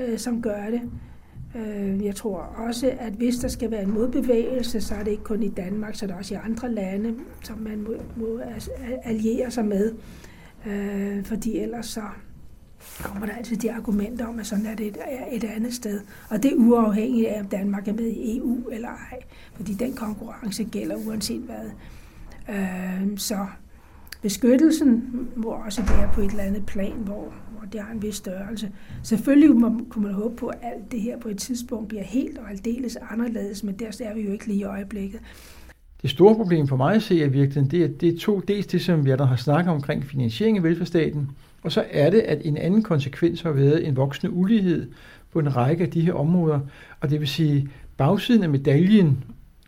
øh, 0.00 0.18
som 0.18 0.42
gør 0.42 0.70
det. 0.70 0.82
Øh, 1.56 2.04
jeg 2.04 2.16
tror 2.16 2.38
også, 2.38 2.92
at 2.98 3.12
hvis 3.12 3.36
der 3.36 3.48
skal 3.48 3.70
være 3.70 3.82
en 3.82 3.94
modbevægelse, 3.94 4.80
så 4.80 4.94
er 4.94 5.02
det 5.04 5.10
ikke 5.10 5.24
kun 5.24 5.42
i 5.42 5.50
Danmark, 5.50 5.94
så 5.94 6.04
er 6.04 6.06
det 6.06 6.16
også 6.16 6.34
i 6.34 6.38
andre 6.44 6.72
lande, 6.72 7.14
som 7.42 7.58
man 7.58 7.82
må, 7.82 7.94
må 8.16 8.40
alliere 9.02 9.50
sig 9.50 9.64
med. 9.64 9.94
Øh, 10.66 11.24
fordi 11.24 11.58
ellers 11.58 11.86
så 11.86 12.02
kommer 13.02 13.26
der 13.26 13.34
altid 13.34 13.56
de 13.56 13.72
argumenter 13.72 14.26
om, 14.26 14.38
at 14.38 14.46
sådan 14.46 14.66
er 14.66 14.74
det 14.74 14.86
et, 14.86 14.96
et 15.32 15.44
andet 15.44 15.74
sted. 15.74 16.00
Og 16.30 16.42
det 16.42 16.52
er 16.52 16.56
uafhængigt 16.56 17.28
af, 17.28 17.40
om 17.40 17.46
Danmark 17.46 17.88
er 17.88 17.92
med 17.92 18.06
i 18.06 18.38
EU 18.38 18.68
eller 18.72 18.88
ej. 18.88 19.18
Fordi 19.54 19.74
den 19.74 19.94
konkurrence 19.94 20.64
gælder 20.64 20.96
uanset 20.96 21.42
hvad. 21.42 21.70
Øh, 22.48 23.18
så 23.18 23.46
Beskyttelsen 24.22 25.04
må 25.36 25.48
også 25.48 25.82
være 25.82 26.10
på 26.14 26.20
et 26.20 26.30
eller 26.30 26.42
andet 26.42 26.66
plan, 26.66 26.92
hvor, 26.92 27.34
hvor 27.50 27.66
det 27.72 27.80
har 27.80 27.92
en 27.92 28.02
vis 28.02 28.14
størrelse. 28.14 28.70
Selvfølgelig 29.02 29.56
må, 29.56 29.84
kunne 29.90 30.04
man 30.04 30.14
håbe 30.14 30.36
på, 30.36 30.46
at 30.46 30.58
alt 30.62 30.92
det 30.92 31.00
her 31.00 31.18
på 31.18 31.28
et 31.28 31.38
tidspunkt 31.38 31.88
bliver 31.88 32.04
helt 32.04 32.38
og 32.38 32.50
aldeles 32.50 32.98
anderledes, 33.10 33.64
men 33.64 33.74
der 33.78 33.86
er 34.04 34.14
vi 34.14 34.20
jo 34.20 34.32
ikke 34.32 34.46
lige 34.46 34.58
i 34.58 34.64
øjeblikket. 34.64 35.20
Det 36.02 36.10
store 36.10 36.34
problem 36.34 36.68
for 36.68 36.76
mig 36.76 36.94
at 36.94 37.02
se 37.02 37.14
i 37.14 37.28
virkeligheden, 37.28 37.70
det 37.70 37.84
er, 37.84 37.88
det 37.88 38.14
er 38.14 38.18
to. 38.18 38.40
Dels 38.40 38.66
det, 38.66 38.82
som 38.82 39.04
vi 39.04 39.10
har 39.10 39.36
snakket 39.36 39.72
omkring 39.72 40.04
finansiering 40.04 40.56
af 40.56 40.62
velfærdsstaten, 40.62 41.30
og 41.62 41.72
så 41.72 41.84
er 41.90 42.10
det, 42.10 42.20
at 42.20 42.38
en 42.44 42.56
anden 42.56 42.82
konsekvens 42.82 43.40
har 43.40 43.52
været 43.52 43.86
en 43.86 43.96
voksende 43.96 44.32
ulighed 44.32 44.90
på 45.32 45.38
en 45.38 45.56
række 45.56 45.84
af 45.84 45.90
de 45.90 46.00
her 46.00 46.12
områder. 46.12 46.60
Og 47.00 47.10
det 47.10 47.20
vil 47.20 47.28
sige, 47.28 47.68
bagsiden 47.96 48.42
af 48.42 48.48
medaljen 48.48 49.24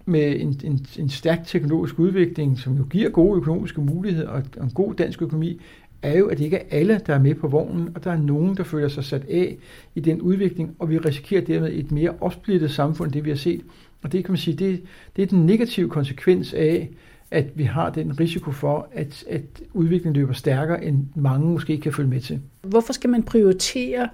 med 0.07 0.41
en, 0.41 0.61
en, 0.65 0.87
en 0.99 1.09
stærk 1.09 1.47
teknologisk 1.47 1.99
udvikling, 1.99 2.59
som 2.59 2.77
jo 2.77 2.85
giver 2.91 3.11
gode 3.11 3.37
økonomiske 3.37 3.81
muligheder 3.81 4.29
og 4.29 4.43
en 4.63 4.71
god 4.71 4.95
dansk 4.95 5.23
økonomi, 5.23 5.61
er 6.03 6.19
jo, 6.19 6.27
at 6.27 6.39
det 6.39 6.45
ikke 6.45 6.57
er 6.57 6.79
alle, 6.79 7.01
der 7.07 7.15
er 7.15 7.19
med 7.19 7.35
på 7.35 7.49
vognen, 7.49 7.89
og 7.95 8.05
der 8.05 8.11
er 8.11 8.17
nogen, 8.19 8.57
der 8.57 8.65
føler 8.65 8.89
sig 8.89 9.05
sat 9.05 9.25
af 9.31 9.57
i 9.95 10.01
den 10.01 10.21
udvikling, 10.21 10.77
og 10.79 10.91
vi 10.91 10.99
risikerer 10.99 11.41
dermed 11.41 11.73
et 11.73 11.93
mere 11.93 12.15
opsplittet 12.21 12.71
samfund, 12.71 13.13
det 13.13 13.25
vi 13.25 13.31
har 13.31 13.37
set. 13.37 13.61
Og 14.03 14.13
det 14.13 14.25
kan 14.25 14.33
man 14.33 14.39
sige, 14.39 14.57
det, 14.57 14.83
det 15.17 15.23
er 15.23 15.27
den 15.27 15.47
negative 15.47 15.89
konsekvens 15.89 16.55
af, 16.55 16.91
at 17.31 17.47
vi 17.55 17.65
har 17.65 17.91
den 17.91 18.21
risiko 18.21 18.51
for, 18.51 18.89
at, 18.93 19.25
at 19.31 19.43
udviklingen 19.73 20.17
løber 20.17 20.33
stærkere, 20.33 20.85
end 20.85 21.07
mange 21.15 21.47
måske 21.47 21.81
kan 21.81 21.93
følge 21.93 22.09
med 22.09 22.21
til. 22.21 22.41
Hvorfor 22.63 22.93
skal 22.93 23.11
man 23.11 23.23
prioritere 23.23 24.09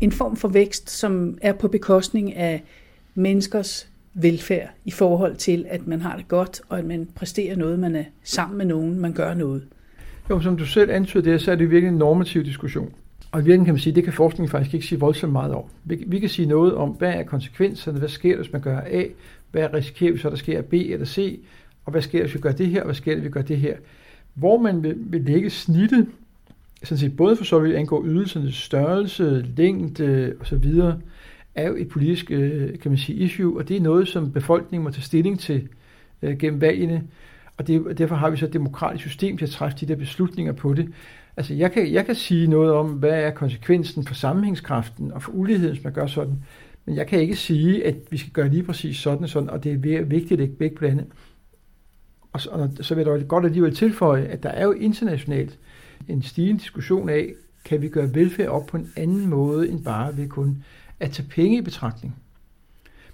en 0.00 0.12
form 0.12 0.36
for 0.36 0.48
vækst, 0.48 0.90
som 0.90 1.38
er 1.42 1.52
på 1.52 1.68
bekostning 1.68 2.34
af 2.34 2.62
menneskers 3.14 3.88
velfærd 4.14 4.68
i 4.84 4.90
forhold 4.90 5.36
til, 5.36 5.66
at 5.68 5.86
man 5.86 6.00
har 6.00 6.16
det 6.16 6.28
godt, 6.28 6.60
og 6.68 6.78
at 6.78 6.84
man 6.84 7.08
præsterer 7.14 7.56
noget, 7.56 7.78
man 7.78 7.96
er 7.96 8.04
sammen 8.22 8.58
med 8.58 8.66
nogen, 8.66 9.00
man 9.00 9.12
gør 9.12 9.34
noget? 9.34 9.62
Jo, 10.30 10.40
som 10.40 10.56
du 10.56 10.66
selv 10.66 10.90
antyder 10.90 11.22
det, 11.22 11.40
så 11.40 11.52
er 11.52 11.56
det 11.56 11.70
virkelig 11.70 11.92
en 11.92 11.98
normativ 11.98 12.44
diskussion. 12.44 12.92
Og 13.32 13.40
i 13.40 13.42
virkeligheden 13.42 13.64
kan 13.64 13.74
man 13.74 13.80
sige, 13.80 13.94
det 13.94 14.04
kan 14.04 14.12
forskningen 14.12 14.50
faktisk 14.50 14.74
ikke 14.74 14.86
sige 14.86 15.00
voldsomt 15.00 15.32
meget 15.32 15.54
om. 15.54 15.62
Vi, 15.84 16.04
vi 16.06 16.18
kan 16.18 16.28
sige 16.28 16.48
noget 16.48 16.74
om, 16.74 16.90
hvad 16.90 17.12
er 17.12 17.22
konsekvenserne, 17.22 17.98
hvad 17.98 18.08
sker 18.08 18.36
hvis 18.36 18.52
man 18.52 18.60
gør 18.60 18.80
A, 18.86 19.04
hvad 19.50 19.74
risikerer 19.74 20.12
vi 20.12 20.18
så, 20.18 20.30
der 20.30 20.36
sker 20.36 20.62
B 20.62 20.72
eller 20.72 21.06
C, 21.06 21.40
og 21.88 21.92
hvad 21.92 22.02
sker 22.02 22.22
hvis 22.22 22.34
vi 22.34 22.38
gør 22.38 22.52
det 22.52 22.66
her, 22.66 22.80
og 22.80 22.84
hvad 22.84 22.94
sker 22.94 23.14
hvis 23.14 23.24
vi 23.24 23.30
gør 23.30 23.42
det 23.42 23.56
her. 23.56 23.76
Hvor 24.34 24.58
man 24.58 24.82
vil, 24.82 24.94
vil 24.98 25.20
lægge 25.20 25.50
snittet, 25.50 26.06
sådan 26.82 26.98
set 26.98 27.16
både 27.16 27.36
for 27.36 27.44
så 27.44 27.58
vidt 27.58 27.76
angår 27.76 28.04
ydelsernes 28.06 28.54
størrelse, 28.54 29.46
længde 29.56 30.34
osv., 30.40 30.64
er 31.54 31.68
jo 31.68 31.76
et 31.76 31.88
politisk 31.88 32.30
øh, 32.30 32.78
kan 32.78 32.90
man 32.90 32.98
sige, 32.98 33.18
issue, 33.18 33.58
og 33.58 33.68
det 33.68 33.76
er 33.76 33.80
noget, 33.80 34.08
som 34.08 34.32
befolkningen 34.32 34.84
må 34.84 34.90
tage 34.90 35.02
stilling 35.02 35.40
til 35.40 35.68
øh, 36.22 36.38
gennem 36.38 36.60
valgene. 36.60 37.02
Og 37.56 37.66
det, 37.66 37.98
derfor 37.98 38.14
har 38.14 38.30
vi 38.30 38.36
så 38.36 38.46
et 38.46 38.52
demokratisk 38.52 39.04
system 39.04 39.36
til 39.36 39.44
at 39.44 39.50
træffe 39.50 39.78
de 39.80 39.86
der 39.86 39.96
beslutninger 39.96 40.52
på 40.52 40.74
det. 40.74 40.88
Altså, 41.36 41.54
jeg 41.54 41.72
kan, 41.72 41.92
jeg 41.92 42.06
kan 42.06 42.14
sige 42.14 42.46
noget 42.46 42.72
om, 42.72 42.86
hvad 42.90 43.22
er 43.22 43.30
konsekvensen 43.30 44.06
for 44.06 44.14
sammenhængskraften 44.14 45.12
og 45.12 45.22
for 45.22 45.32
uligheden, 45.32 45.74
hvis 45.74 45.84
man 45.84 45.92
gør 45.92 46.06
sådan. 46.06 46.34
Men 46.86 46.96
jeg 46.96 47.06
kan 47.06 47.20
ikke 47.20 47.36
sige, 47.36 47.86
at 47.86 47.94
vi 48.10 48.16
skal 48.16 48.32
gøre 48.32 48.48
lige 48.48 48.62
præcis 48.62 48.96
sådan 48.96 49.22
og 49.22 49.28
sådan, 49.28 49.50
og 49.50 49.64
det 49.64 49.72
er 49.72 50.04
vigtigt 50.04 50.32
at 50.32 50.38
lægge 50.38 50.54
begge 50.54 50.76
på 50.76 50.84
andet. 50.84 51.06
Og 52.38 52.42
så, 52.42 52.50
og 52.78 52.84
så 52.84 52.94
vil 52.94 53.06
jeg 53.06 53.20
da 53.20 53.24
godt 53.24 53.44
alligevel 53.44 53.74
tilføje, 53.74 54.24
at 54.24 54.42
der 54.42 54.48
er 54.48 54.64
jo 54.64 54.72
internationalt 54.72 55.58
en 56.08 56.22
stigende 56.22 56.60
diskussion 56.60 57.08
af, 57.08 57.32
kan 57.64 57.82
vi 57.82 57.88
gøre 57.88 58.14
velfærd 58.14 58.48
op 58.48 58.66
på 58.66 58.76
en 58.76 58.92
anden 58.96 59.26
måde, 59.26 59.68
end 59.68 59.84
bare 59.84 60.16
ved 60.16 60.28
kun 60.28 60.62
at 61.00 61.10
tage 61.10 61.28
penge 61.28 61.58
i 61.58 61.60
betragtning. 61.60 62.16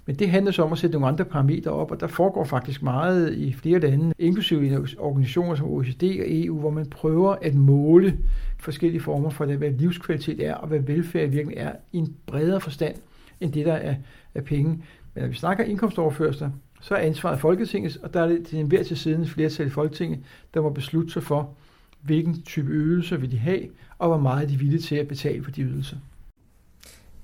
Men 0.05 0.15
det 0.15 0.29
handler 0.29 0.51
så 0.51 0.63
om 0.63 0.71
at 0.71 0.77
sætte 0.77 0.93
nogle 0.93 1.07
andre 1.07 1.25
parametre 1.25 1.71
op, 1.71 1.91
og 1.91 1.99
der 1.99 2.07
foregår 2.07 2.43
faktisk 2.43 2.83
meget 2.83 3.33
i 3.33 3.53
flere 3.53 3.79
lande, 3.79 4.13
inklusive 4.19 4.67
i 4.67 4.75
organisationer 4.97 5.55
som 5.55 5.67
OECD 5.67 6.03
og 6.03 6.25
EU, 6.27 6.59
hvor 6.59 6.69
man 6.69 6.85
prøver 6.85 7.35
at 7.41 7.55
måle 7.55 8.17
forskellige 8.59 9.01
former 9.01 9.29
for, 9.29 9.45
hvad 9.45 9.71
livskvalitet 9.71 10.45
er, 10.45 10.53
og 10.53 10.67
hvad 10.67 10.79
velfærd 10.79 11.29
virkelig 11.29 11.57
er, 11.57 11.71
i 11.91 11.97
en 11.97 12.15
bredere 12.25 12.61
forstand, 12.61 12.95
end 13.41 13.53
det 13.53 13.65
der 13.65 13.73
er, 13.73 13.95
er 14.35 14.41
penge. 14.41 14.69
Men 15.13 15.21
når 15.21 15.27
vi 15.27 15.35
snakker 15.35 15.63
indkomstoverførsler, 15.63 16.49
så 16.81 16.95
er 16.95 16.99
ansvaret 16.99 17.39
Folketingets, 17.39 17.95
og 17.95 18.13
der 18.13 18.21
er 18.21 18.27
det 18.27 18.47
til 18.47 18.59
enhver 18.59 18.83
til 18.83 18.97
siden 18.97 19.27
flertal 19.27 19.67
i 19.67 19.69
Folketinget, 19.69 20.19
der 20.53 20.61
må 20.61 20.69
beslutte 20.69 21.13
sig 21.13 21.23
for, 21.23 21.53
hvilken 22.01 22.41
type 22.41 22.71
ydelser 22.71 23.17
vil 23.17 23.31
de 23.31 23.37
have, 23.37 23.61
og 23.97 24.07
hvor 24.07 24.17
meget 24.17 24.49
de 24.49 24.53
er 24.53 24.57
villige 24.57 24.81
til 24.81 24.95
at 24.95 25.07
betale 25.07 25.43
for 25.43 25.51
de 25.51 25.61
ydelser. 25.61 25.97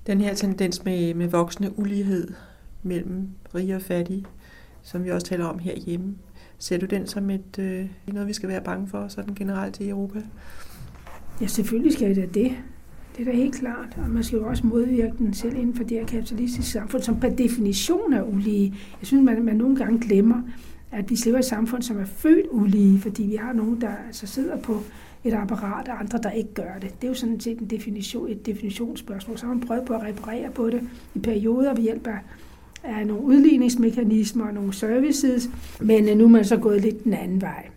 Den 0.06 0.20
her 0.20 0.34
tendens 0.34 0.84
med, 0.84 1.14
med 1.14 1.28
voksende 1.28 1.78
ulighed 1.78 2.28
mellem 2.82 3.28
rige 3.54 3.76
og 3.76 3.82
fattige, 3.82 4.24
som 4.82 5.04
vi 5.04 5.10
også 5.10 5.26
taler 5.26 5.44
om 5.44 5.58
herhjemme, 5.58 6.14
ser 6.58 6.78
du 6.78 6.86
den 6.86 7.06
som 7.06 7.30
et, 7.30 7.58
øh, 7.58 7.86
noget, 8.06 8.28
vi 8.28 8.32
skal 8.32 8.48
være 8.48 8.64
bange 8.64 8.88
for, 8.88 9.08
sådan 9.08 9.34
generelt 9.34 9.80
i 9.80 9.88
Europa? 9.88 10.22
Ja, 11.40 11.46
selvfølgelig 11.46 11.92
skal 11.92 12.16
det 12.16 12.34
det. 12.34 12.56
Det 13.16 13.28
er 13.28 13.32
da 13.32 13.36
helt 13.36 13.54
klart. 13.54 13.98
Og 14.04 14.10
man 14.10 14.24
skal 14.24 14.38
jo 14.38 14.46
også 14.46 14.66
modvirke 14.66 15.12
den 15.18 15.34
selv 15.34 15.56
inden 15.56 15.74
for 15.74 15.84
det 15.84 15.98
her 15.98 16.06
kapitalistiske 16.06 16.70
samfund, 16.70 17.02
som 17.02 17.20
per 17.20 17.30
definition 17.30 18.12
er 18.12 18.22
ulige. 18.22 18.74
Jeg 19.00 19.06
synes, 19.06 19.24
man, 19.24 19.44
man 19.44 19.56
nogle 19.56 19.76
gange 19.76 20.00
glemmer, 20.00 20.42
at 20.92 21.10
vi 21.10 21.14
lever 21.24 21.36
i 21.36 21.38
et 21.38 21.44
samfund, 21.44 21.82
som 21.82 22.00
er 22.00 22.04
født 22.04 22.46
ulige, 22.50 23.00
fordi 23.00 23.22
vi 23.22 23.34
har 23.34 23.52
nogen, 23.52 23.80
der 23.80 23.90
altså 24.06 24.26
sidder 24.26 24.56
på 24.56 24.80
et 25.24 25.32
apparat, 25.32 25.88
og 25.88 26.00
andre, 26.00 26.18
der 26.22 26.30
ikke 26.30 26.54
gør 26.54 26.74
det. 26.80 26.94
Det 27.00 27.04
er 27.04 27.08
jo 27.08 27.14
sådan 27.14 27.40
set 27.40 27.58
en 27.58 27.66
definition, 27.66 28.30
et 28.30 28.46
definitionsspørgsmål. 28.46 29.38
Så 29.38 29.46
har 29.46 29.54
man 29.54 29.66
prøvet 29.66 29.84
på 29.84 29.94
at 29.94 30.02
reparere 30.02 30.50
på 30.50 30.70
det 30.70 30.80
i 31.14 31.18
perioder 31.18 31.74
ved 31.74 31.82
hjælp 31.82 32.06
af, 32.06 32.18
af 32.84 33.06
nogle 33.06 33.22
udligningsmekanismer 33.22 34.46
og 34.46 34.54
nogle 34.54 34.72
services, 34.72 35.50
men 35.80 36.08
øh, 36.08 36.16
nu 36.16 36.24
er 36.24 36.28
man 36.28 36.44
så 36.44 36.56
gået 36.56 36.80
lidt 36.80 37.04
den 37.04 37.12
anden 37.12 37.40
vej. 37.40 37.71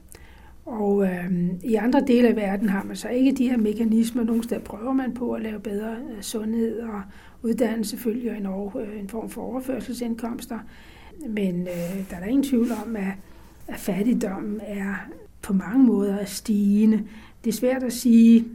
Og 0.65 1.05
øh, 1.05 1.31
i 1.63 1.75
andre 1.75 2.03
dele 2.07 2.27
af 2.27 2.35
verden 2.35 2.69
har 2.69 2.83
man 2.83 2.95
så 2.95 3.09
ikke 3.09 3.31
de 3.31 3.49
her 3.49 3.57
mekanismer. 3.57 4.23
Nogle 4.23 4.43
steder 4.43 4.61
prøver 4.61 4.93
man 4.93 5.13
på 5.13 5.31
at 5.31 5.41
lave 5.41 5.59
bedre 5.59 5.95
øh, 5.95 6.21
sundhed 6.21 6.79
og 6.79 7.01
uddannelse 7.43 7.97
følger 7.97 8.35
en, 8.35 8.45
over, 8.45 8.77
øh, 8.77 8.99
en 8.99 9.09
form 9.09 9.29
for 9.29 9.41
overførselsindkomster. 9.41 10.59
Men 11.27 11.61
øh, 11.61 12.09
der 12.09 12.15
er 12.15 12.19
der 12.19 12.25
ingen 12.25 12.43
tvivl 12.43 12.71
om, 12.85 12.95
at, 12.95 13.13
at 13.67 13.79
fattigdommen 13.79 14.61
er 14.63 14.95
på 15.41 15.53
mange 15.53 15.83
måder 15.83 16.25
stigende. 16.25 17.03
Det 17.43 17.49
er 17.49 17.55
svært 17.55 17.83
at 17.83 17.93
sige, 17.93 18.45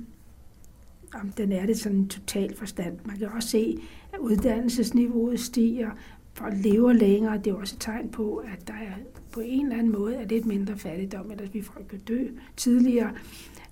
om 1.14 1.32
den 1.36 1.52
er 1.52 1.66
det 1.66 1.78
sådan 1.78 1.98
en 1.98 2.08
total 2.08 2.56
forstand. 2.56 2.98
Man 3.04 3.16
kan 3.16 3.28
også 3.28 3.48
se, 3.48 3.78
at 4.12 4.18
uddannelsesniveauet 4.18 5.40
stiger, 5.40 5.90
folk 6.34 6.54
lever 6.56 6.92
længere. 6.92 7.38
Det 7.38 7.46
er 7.46 7.54
også 7.54 7.76
et 7.76 7.80
tegn 7.80 8.08
på, 8.08 8.36
at 8.36 8.68
der 8.68 8.74
er 8.74 9.19
på 9.32 9.40
en 9.40 9.64
eller 9.64 9.78
anden 9.78 9.92
måde 9.92 10.14
er 10.14 10.26
lidt 10.26 10.46
mindre 10.46 10.76
fattigdom, 10.76 11.30
eller 11.30 11.44
at 11.44 11.54
vi 11.54 11.62
folk 11.62 11.86
kan 11.90 11.98
dø 11.98 12.26
tidligere. 12.56 13.10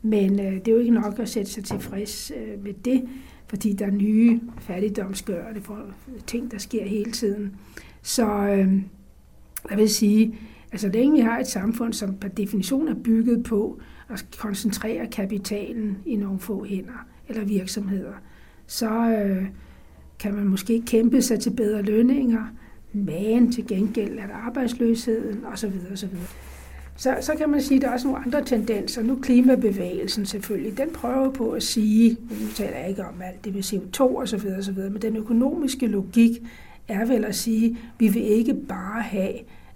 Men 0.03 0.41
øh, 0.41 0.53
det 0.53 0.69
er 0.69 0.73
jo 0.73 0.79
ikke 0.79 0.91
nok 0.91 1.19
at 1.19 1.29
sætte 1.29 1.51
sig 1.51 1.65
tilfreds 1.65 2.33
øh, 2.37 2.65
med 2.65 2.75
det, 2.85 3.09
fordi 3.47 3.73
der 3.73 3.87
er 3.87 3.91
nye 3.91 4.41
fattigdomsgørende 4.61 5.61
for 5.61 5.75
øh, 5.75 6.21
ting, 6.27 6.51
der 6.51 6.59
sker 6.59 6.85
hele 6.85 7.13
tiden. 7.13 7.57
Så 8.03 8.27
øh, 8.27 8.83
jeg 9.71 9.79
vil 9.79 9.91
sige, 9.91 10.39
altså 10.73 10.89
længe 10.89 11.17
vi 11.17 11.21
har 11.21 11.39
et 11.39 11.47
samfund, 11.47 11.93
som 11.93 12.15
per 12.17 12.29
definition 12.29 12.89
er 12.89 12.95
bygget 12.95 13.45
på 13.45 13.81
at 14.09 14.27
koncentrere 14.39 15.07
kapitalen 15.07 15.99
i 16.07 16.17
nogle 16.17 16.39
få 16.39 16.65
hænder 16.65 17.07
eller 17.29 17.45
virksomheder, 17.45 18.13
så 18.67 18.91
øh, 18.91 19.47
kan 20.19 20.35
man 20.35 20.49
måske 20.49 20.83
kæmpe 20.87 21.23
sig 21.23 21.41
til 21.41 21.51
bedre 21.51 21.83
lønninger, 21.83 22.47
men 22.93 23.53
til 23.53 23.67
gengæld 23.67 24.19
er 24.19 24.27
der 24.27 24.35
arbejdsløsheden 24.35 25.45
osv. 25.45 25.73
osv. 25.93 26.09
Så, 26.97 27.17
så 27.21 27.35
kan 27.35 27.51
man 27.51 27.63
sige, 27.63 27.77
at 27.77 27.83
der 27.83 27.89
er 27.89 27.93
også 27.93 28.07
nogle 28.07 28.25
andre 28.27 28.45
tendenser. 28.45 29.03
Nu 29.03 29.19
klimabevægelsen 29.23 30.27
selvfølgelig, 30.27 30.79
den 30.79 30.91
prøver 30.91 31.31
på 31.31 31.51
at 31.51 31.63
sige, 31.63 32.17
nu 32.31 32.49
taler 32.55 32.79
jeg 32.79 32.89
ikke 32.89 33.05
om 33.05 33.23
alt 33.23 33.45
det 33.45 33.55
med 33.55 33.63
CO2 33.63 34.01
osv., 34.01 34.47
osv., 34.59 34.75
men 34.75 35.03
den 35.03 35.17
økonomiske 35.17 35.87
logik 35.87 36.31
er 36.89 37.05
vel 37.05 37.25
at 37.25 37.35
sige, 37.35 37.71
at 37.71 37.77
vi 37.99 38.09
vil 38.09 38.23
ikke 38.23 38.55
bare 38.55 39.03
have, 39.03 39.33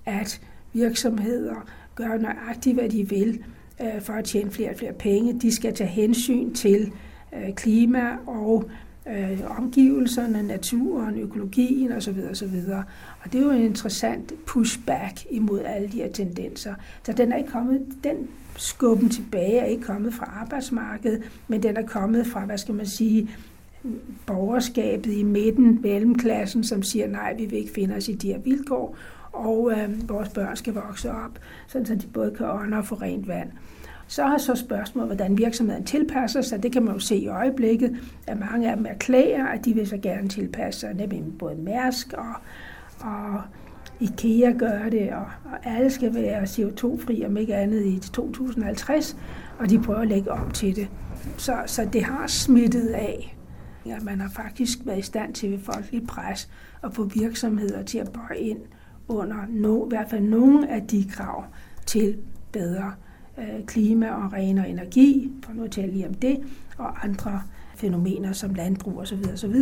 at 0.07 0.41
virksomheder 0.73 1.69
gør 1.95 2.17
nøjagtigt, 2.19 2.77
hvad 2.77 2.89
de 2.89 3.09
vil 3.09 3.45
øh, 3.81 4.03
for 4.03 4.13
at 4.13 4.25
tjene 4.25 4.51
flere 4.51 4.71
og 4.71 4.77
flere 4.77 4.93
penge. 4.93 5.41
De 5.41 5.55
skal 5.55 5.75
tage 5.75 5.91
hensyn 5.91 6.55
til 6.55 6.93
øh, 7.35 7.55
klima 7.55 8.17
og 8.27 8.65
øh, 9.09 9.41
omgivelserne, 9.59 10.43
naturen, 10.43 11.19
økologien 11.19 11.93
osv. 11.93 12.19
osv. 12.31 12.55
Og 13.25 13.33
det 13.33 13.41
er 13.41 13.45
jo 13.45 13.51
en 13.51 13.63
interessant 13.63 14.33
pushback 14.47 15.27
imod 15.31 15.61
alle 15.61 15.89
de 15.89 15.97
her 15.97 16.13
tendenser. 16.13 16.75
Så 17.03 17.13
den 17.13 17.33
er 17.33 17.37
ikke 17.37 17.51
kommet, 17.51 17.87
den 18.05 18.29
skubben 18.57 19.09
tilbage 19.09 19.59
er 19.59 19.65
ikke 19.65 19.83
kommet 19.83 20.15
fra 20.15 20.39
arbejdsmarkedet, 20.41 21.23
men 21.49 21.63
den 21.63 21.77
er 21.77 21.87
kommet 21.87 22.27
fra, 22.27 22.45
hvad 22.45 22.59
skal 22.59 22.75
man 22.75 22.87
sige, 22.87 23.31
borgerskabet 24.27 25.13
i 25.13 25.23
midten, 25.23 25.83
mellemklassen, 25.83 26.65
som 26.65 26.83
siger, 26.83 27.07
nej, 27.07 27.35
vi 27.35 27.47
vil 27.47 27.59
ikke 27.59 27.73
finde 27.73 27.95
os 27.95 28.09
i 28.09 28.15
de 28.15 28.27
her 28.27 28.39
vilkår, 28.39 28.97
og 29.33 29.73
øh, 29.73 30.09
vores 30.09 30.29
børn 30.29 30.57
skal 30.57 30.75
vokse 30.75 31.13
op, 31.13 31.39
sådan 31.67 31.87
så 31.87 31.95
de 31.95 32.07
både 32.07 32.35
kan 32.37 32.47
ånde 32.47 32.77
og 32.77 32.87
få 32.87 32.95
rent 32.95 33.29
vand. 33.29 33.51
Så 34.13 34.27
har 34.27 34.39
så 34.39 34.55
spørgsmålet, 34.55 35.09
hvordan 35.09 35.39
virksomheden 35.39 35.85
tilpasser 35.85 36.43
sig. 36.43 36.63
Det 36.63 36.73
kan 36.73 36.83
man 36.83 36.95
jo 36.95 37.01
se 37.01 37.17
i 37.17 37.29
øjeblikket, 37.29 37.97
at 38.27 38.41
mange 38.41 38.71
af 38.71 38.77
dem 38.77 38.87
erklærer, 38.87 39.47
at 39.47 39.65
de 39.65 39.75
vil 39.75 39.87
så 39.87 39.97
gerne 39.97 40.29
tilpasse 40.29 40.81
sig, 40.81 40.95
nemlig 40.95 41.25
både 41.39 41.55
Mærsk 41.55 42.13
og, 42.13 42.35
og 43.01 43.43
IKEA 44.01 44.53
gør 44.59 44.89
det, 44.89 45.13
og, 45.13 45.27
og 45.45 45.67
alle 45.67 45.91
skal 45.91 46.15
være 46.15 46.43
CO2-fri, 46.43 47.25
om 47.27 47.37
ikke 47.37 47.55
andet 47.55 47.85
i 47.87 47.99
2050, 48.13 49.17
og 49.59 49.71
de 49.71 49.79
prøver 49.83 50.01
at 50.01 50.09
lægge 50.09 50.33
om 50.33 50.51
til 50.51 50.77
det. 50.77 50.89
Så, 51.37 51.57
så 51.67 51.89
det 51.93 52.05
har 52.05 52.27
smittet 52.27 52.89
af. 52.89 53.37
Ja, 53.87 53.97
man 54.03 54.21
har 54.21 54.29
faktisk 54.29 54.79
været 54.85 54.99
i 54.99 55.03
stand 55.03 55.35
til 55.35 55.51
ved 55.51 55.59
folkelig 55.59 56.07
pres 56.07 56.49
at 56.85 56.95
få 56.95 57.05
virksomheder 57.05 57.83
til 57.83 57.99
at 57.99 58.13
bøje 58.13 58.39
ind 58.39 58.59
under 59.09 59.37
no, 59.49 59.85
i 59.85 59.89
hvert 59.89 60.11
fald 60.11 60.23
nogle 60.23 60.71
af 60.71 60.83
de 60.83 61.05
krav 61.11 61.45
til 61.87 62.17
bedre 62.53 62.93
øh, 63.39 63.67
klima 63.67 64.11
og 64.11 64.33
renere 64.33 64.69
energi, 64.69 65.33
for 65.45 65.53
nu 65.53 65.65
at 65.65 65.71
tale 65.71 65.93
lige 65.93 66.09
om 66.09 66.15
det, 66.15 66.41
og 66.79 67.05
andre 67.05 67.43
fænomener 67.77 68.33
som 68.33 68.55
landbrug 68.55 68.99
osv. 68.99 69.25
osv. 69.33 69.55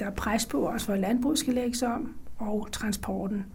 Der 0.00 0.06
er 0.06 0.10
pres 0.10 0.46
på 0.46 0.68
os, 0.68 0.84
for 0.84 0.92
at 0.92 1.00
landbruget 1.00 1.38
skal 1.38 1.54
lægges 1.54 1.82
om, 1.82 2.14
og 2.38 2.68
transporten. 2.72 3.46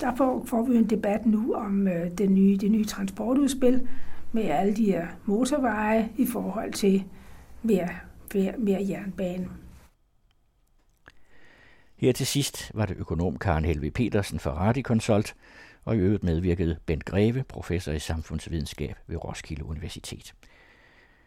Der 0.00 0.14
får, 0.16 0.44
får 0.46 0.62
vi 0.62 0.76
en 0.76 0.90
debat 0.90 1.26
nu 1.26 1.54
om 1.54 1.88
øh, 1.88 2.10
det, 2.18 2.30
nye, 2.30 2.56
det 2.56 2.70
nye 2.70 2.84
transportudspil 2.84 3.88
med 4.32 4.42
alle 4.42 4.76
de 4.76 4.84
her 4.84 5.06
motorveje 5.24 6.08
i 6.16 6.26
forhold 6.26 6.72
til 6.72 7.04
mere, 7.62 7.88
mere, 8.34 8.52
mere 8.58 8.86
jernbane. 8.88 9.48
Her 11.96 12.12
til 12.12 12.26
sidst 12.26 12.70
var 12.74 12.86
det 12.86 12.96
økonom 12.96 13.38
Karen 13.38 13.64
Helve 13.64 13.90
Petersen 13.90 14.38
fra 14.38 14.50
Radikonsult, 14.50 15.34
og 15.84 15.96
i 15.96 15.98
øvrigt 15.98 16.24
medvirkede 16.24 16.76
Bent 16.86 17.04
Greve, 17.04 17.44
professor 17.48 17.92
i 17.92 17.98
samfundsvidenskab 17.98 18.96
ved 19.06 19.24
Roskilde 19.24 19.64
Universitet. 19.64 20.34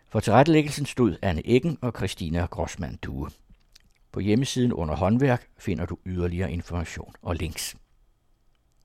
For 0.10 0.20
tilrettelæggelsen 0.20 0.86
stod 0.86 1.18
Anne 1.22 1.42
Eggen 1.46 1.78
og 1.82 1.94
Christina 1.98 2.46
Grossmann 2.46 2.96
Due. 3.04 3.30
På 4.12 4.20
hjemmesiden 4.20 4.74
under 4.74 4.96
håndværk 4.96 5.48
finder 5.58 5.86
du 5.86 5.98
yderligere 6.06 6.52
information 6.52 7.16
og 7.22 7.36
links. 7.36 7.76